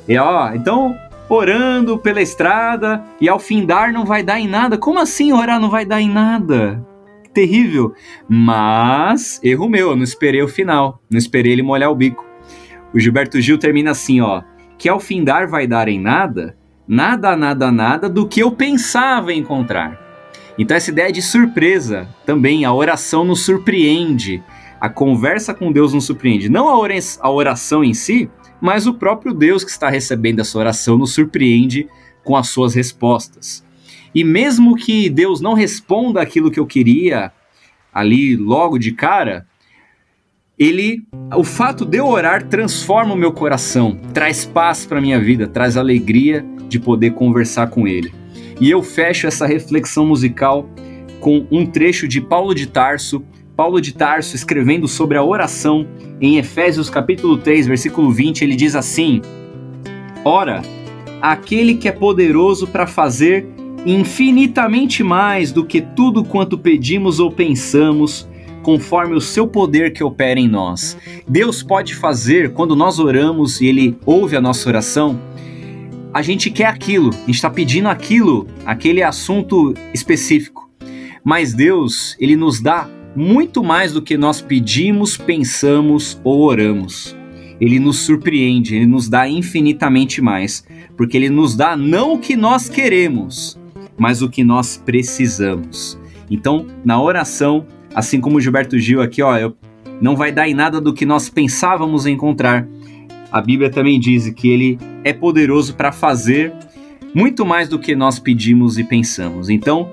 E 0.08 0.18
ó, 0.18 0.54
então, 0.54 0.96
orando 1.30 1.98
pela 1.98 2.22
estrada 2.22 3.04
e 3.22 3.30
ao 3.30 3.40
findar 3.40 3.94
não 3.94 4.04
vai 4.06 4.22
dar 4.24 4.40
em 4.40 4.48
nada. 4.48 4.78
Como 4.78 5.00
assim 5.00 5.32
orar 5.32 5.60
não 5.60 5.70
vai 5.70 5.86
dar 5.86 6.02
em 6.02 6.10
nada? 6.10 6.84
Terrível. 7.34 7.94
Mas, 8.28 9.40
erro 9.44 9.70
meu, 9.70 9.92
eu 9.92 9.96
não 9.96 10.04
esperei 10.04 10.42
o 10.42 10.48
final. 10.48 11.02
Não 11.10 11.18
esperei 11.18 11.54
ele 11.54 11.62
molhar 11.62 11.92
o 11.92 11.96
bico. 11.96 12.26
O 12.94 13.00
Gilberto 13.00 13.40
Gil 13.40 13.58
termina 13.58 13.92
assim, 13.92 14.22
ó. 14.22 14.42
Que 14.78 14.90
ao 14.90 15.00
findar 15.00 15.48
vai 15.48 15.68
dar 15.68 15.88
em 15.88 16.00
nada, 16.00 16.58
nada, 16.88 17.36
nada, 17.36 17.72
nada 17.72 18.10
do 18.10 18.28
que 18.28 18.42
eu 18.42 18.52
pensava 18.52 19.34
encontrar. 19.34 20.00
Então 20.58 20.76
essa 20.76 20.90
ideia 20.90 21.12
de 21.12 21.22
surpresa, 21.22 22.08
também 22.26 22.66
a 22.66 22.74
oração 22.74 23.24
nos 23.24 23.42
surpreende. 23.42 24.44
A 24.80 24.90
conversa 24.90 25.54
com 25.54 25.72
Deus 25.72 25.94
nos 25.94 26.06
surpreende. 26.06 26.50
Não 26.50 26.68
a 26.68 27.30
oração 27.30 27.84
em 27.84 27.94
si, 27.94 28.30
mas 28.62 28.88
o 28.88 28.94
próprio 28.94 29.34
Deus 29.34 29.64
que 29.64 29.72
está 29.72 29.90
recebendo 29.90 30.40
essa 30.40 30.58
oração 30.58 30.98
nos 30.98 31.14
surpreende 31.14 31.88
com 32.24 32.36
as 32.36 32.50
suas 32.50 32.74
respostas. 32.74 33.64
E 34.14 34.24
mesmo 34.24 34.76
que 34.76 35.10
Deus 35.10 35.42
não 35.42 35.54
responda 35.54 36.22
aquilo 36.22 36.52
que 36.52 36.60
eu 36.60 36.66
queria 36.66 37.32
ali 37.94 38.36
logo 38.36 38.78
de 38.78 38.92
cara, 38.92 39.46
ele, 40.58 41.04
o 41.36 41.44
fato 41.44 41.86
de 41.86 41.98
eu 41.98 42.08
orar 42.08 42.48
transforma 42.48 43.14
o 43.14 43.18
meu 43.18 43.32
coração, 43.32 43.98
traz 44.14 44.46
paz 44.46 44.86
para 44.86 45.00
minha 45.00 45.20
vida, 45.20 45.48
traz 45.48 45.78
alegria 45.78 46.46
de 46.68 46.80
poder 46.80 47.12
conversar 47.12 47.68
com 47.70 47.88
ele. 47.88 48.14
E 48.60 48.70
eu 48.70 48.84
fecho 48.84 49.26
essa 49.26 49.48
reflexão 49.48 50.06
musical 50.06 50.70
com 51.22 51.48
um 51.50 51.66
trecho 51.66 52.08
de 52.08 52.20
Paulo 52.20 52.54
de 52.54 52.68
Tarso, 52.68 53.24
Paulo 53.56 53.80
de 53.80 53.94
Tarso 53.94 54.36
escrevendo 54.36 54.88
sobre 54.88 55.18
a 55.18 55.24
oração 55.24 55.88
em 56.20 56.38
Efésios 56.38 56.90
capítulo 56.90 57.38
3, 57.38 57.68
versículo 57.68 58.12
20, 58.12 58.42
ele 58.42 58.56
diz 58.56 58.76
assim: 58.76 59.22
Ora, 60.26 60.62
aquele 61.22 61.76
que 61.76 61.88
é 61.88 61.92
poderoso 61.92 62.68
para 62.68 62.86
fazer 62.86 63.48
infinitamente 63.86 65.04
mais 65.04 65.52
do 65.52 65.66
que 65.66 65.82
tudo 65.82 66.24
quanto 66.24 66.58
pedimos 66.58 67.20
ou 67.20 67.32
pensamos, 67.32 68.28
conforme 68.62 69.16
o 69.16 69.22
seu 69.22 69.48
poder 69.48 69.94
que 69.94 70.04
opera 70.04 70.40
em 70.40 70.48
nós. 70.48 70.98
Deus 71.28 71.64
pode 71.64 71.96
fazer 71.96 72.54
quando 72.54 72.76
nós 72.76 73.00
oramos 73.00 73.62
e 73.62 73.68
Ele 73.68 73.98
ouve 74.06 74.36
a 74.36 74.42
nossa 74.42 74.68
oração. 74.70 75.20
A 76.14 76.22
gente 76.22 76.50
quer 76.50 76.66
aquilo, 76.66 77.10
a 77.10 77.26
gente 77.26 77.36
está 77.36 77.50
pedindo 77.50 77.88
aquilo, 77.88 78.48
aquele 78.66 79.04
assunto 79.04 79.74
específico. 79.94 80.70
Mas 81.24 81.54
Deus, 81.54 82.16
Ele 82.20 82.36
nos 82.36 82.62
dá 82.62 82.90
muito 83.16 83.64
mais 83.64 83.94
do 83.94 84.02
que 84.02 84.18
nós 84.18 84.42
pedimos, 84.42 85.18
pensamos 85.18 86.20
ou 86.24 86.42
oramos. 86.42 87.16
Ele 87.60 87.80
nos 87.80 87.98
surpreende, 87.98 88.76
Ele 88.76 88.86
nos 88.86 89.10
dá 89.10 89.28
infinitamente 89.28 90.22
mais, 90.22 90.66
porque 90.96 91.18
Ele 91.18 91.30
nos 91.30 91.56
dá 91.56 91.76
não 91.76 92.14
o 92.14 92.20
que 92.20 92.36
nós 92.36 92.70
queremos, 92.70 93.59
mas 94.00 94.22
o 94.22 94.30
que 94.30 94.44
nós 94.44 94.78
precisamos. 94.78 96.00
Então, 96.32 96.66
na 96.84 97.02
oração, 97.02 97.66
assim 97.94 98.22
como 98.22 98.40
Gilberto 98.40 98.80
Gil 98.80 99.02
aqui, 99.02 99.22
ó, 99.22 99.38
eu, 99.38 99.56
não 100.02 100.16
vai 100.16 100.32
dar 100.32 100.48
em 100.48 100.54
nada 100.54 100.80
do 100.80 100.94
que 100.94 101.06
nós 101.06 101.30
pensávamos 101.30 102.06
encontrar. 102.06 102.68
A 103.32 103.42
Bíblia 103.42 103.70
também 103.70 104.00
diz 104.00 104.30
que 104.30 104.50
ele 104.50 104.80
é 105.04 105.14
poderoso 105.14 105.76
para 105.76 105.92
fazer 105.92 106.54
muito 107.14 107.46
mais 107.46 107.68
do 107.68 107.78
que 107.78 107.96
nós 107.96 108.20
pedimos 108.20 108.78
e 108.78 108.84
pensamos. 108.84 109.50
Então, 109.50 109.90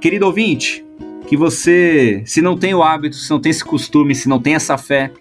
querido 0.00 0.26
ouvinte, 0.26 0.84
que 1.26 1.36
você, 1.36 2.22
se 2.24 2.42
não 2.42 2.56
tem 2.56 2.74
o 2.74 2.82
hábito, 2.82 3.16
se 3.16 3.30
não 3.30 3.40
tem 3.40 3.50
esse 3.50 3.64
costume, 3.64 4.14
se 4.14 4.28
não 4.28 4.40
tem 4.40 4.54
essa 4.54 4.76
fé, 4.76 5.12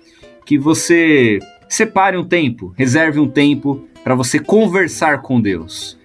que 0.45 0.57
você 0.57 1.39
separe 1.67 2.17
um 2.17 2.23
tempo, 2.23 2.73
reserve 2.77 3.19
um 3.19 3.27
tempo 3.27 3.87
para 4.03 4.15
você 4.15 4.39
conversar 4.39 5.21
com 5.21 5.41
Deus. 5.41 5.97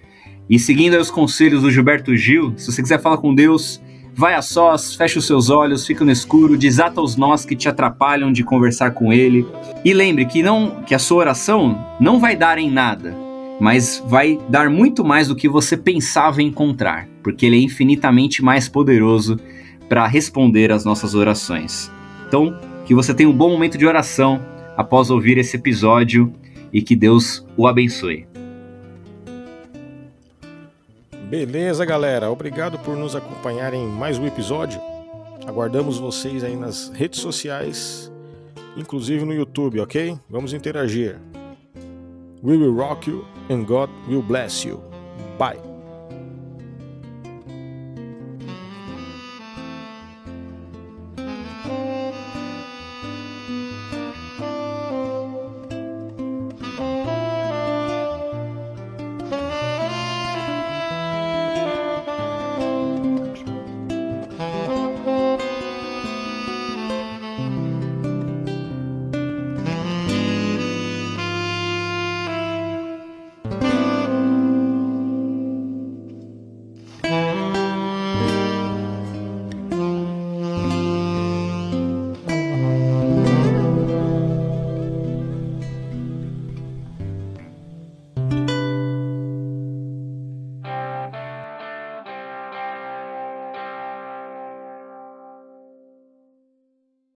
E 0.51 0.59
seguindo 0.59 0.97
os 0.99 1.09
conselhos 1.09 1.61
do 1.61 1.71
Gilberto 1.71 2.13
Gil, 2.13 2.53
se 2.57 2.69
você 2.69 2.81
quiser 2.81 3.01
falar 3.01 3.15
com 3.19 3.33
Deus, 3.33 3.81
vai 4.13 4.35
a 4.35 4.41
sós, 4.41 4.93
fecha 4.93 5.17
os 5.17 5.25
seus 5.25 5.49
olhos, 5.49 5.87
fica 5.87 6.03
no 6.03 6.11
escuro, 6.11 6.57
desata 6.57 6.99
os 7.01 7.15
nós 7.15 7.45
que 7.45 7.55
te 7.55 7.69
atrapalham 7.69 8.33
de 8.33 8.43
conversar 8.43 8.91
com 8.91 9.13
Ele. 9.13 9.47
E 9.85 9.93
lembre 9.93 10.25
que 10.25 10.43
não, 10.43 10.83
que 10.85 10.93
a 10.93 10.99
sua 10.99 11.19
oração 11.19 11.81
não 12.01 12.19
vai 12.19 12.35
dar 12.35 12.57
em 12.57 12.69
nada, 12.69 13.15
mas 13.61 14.03
vai 14.05 14.37
dar 14.49 14.69
muito 14.69 15.05
mais 15.05 15.29
do 15.29 15.37
que 15.37 15.47
você 15.47 15.77
pensava 15.77 16.41
encontrar, 16.41 17.07
porque 17.23 17.45
Ele 17.45 17.55
é 17.55 17.61
infinitamente 17.61 18.43
mais 18.43 18.67
poderoso 18.67 19.39
para 19.87 20.05
responder 20.05 20.69
às 20.69 20.83
nossas 20.83 21.15
orações. 21.15 21.89
Então, 22.27 22.59
que 22.85 22.93
você 22.93 23.13
tenha 23.13 23.29
um 23.29 23.33
bom 23.33 23.51
momento 23.51 23.77
de 23.77 23.85
oração 23.85 24.45
após 24.75 25.09
ouvir 25.09 25.37
esse 25.37 25.55
episódio 25.55 26.33
e 26.73 26.81
que 26.81 26.93
Deus 26.93 27.47
o 27.55 27.67
abençoe. 27.67 28.30
Beleza, 31.31 31.85
galera? 31.85 32.29
Obrigado 32.29 32.77
por 32.79 32.97
nos 32.97 33.15
acompanharem 33.15 33.85
em 33.85 33.87
mais 33.87 34.19
um 34.19 34.27
episódio. 34.27 34.81
Aguardamos 35.47 35.97
vocês 35.97 36.43
aí 36.43 36.57
nas 36.57 36.89
redes 36.89 37.21
sociais, 37.21 38.11
inclusive 38.75 39.23
no 39.23 39.33
YouTube, 39.33 39.79
ok? 39.79 40.19
Vamos 40.29 40.51
interagir. 40.51 41.17
We 42.43 42.57
will 42.57 42.75
rock 42.75 43.09
you 43.09 43.25
and 43.49 43.63
God 43.63 43.89
will 44.09 44.21
bless 44.21 44.67
you. 44.67 44.83
Bye. 45.39 45.70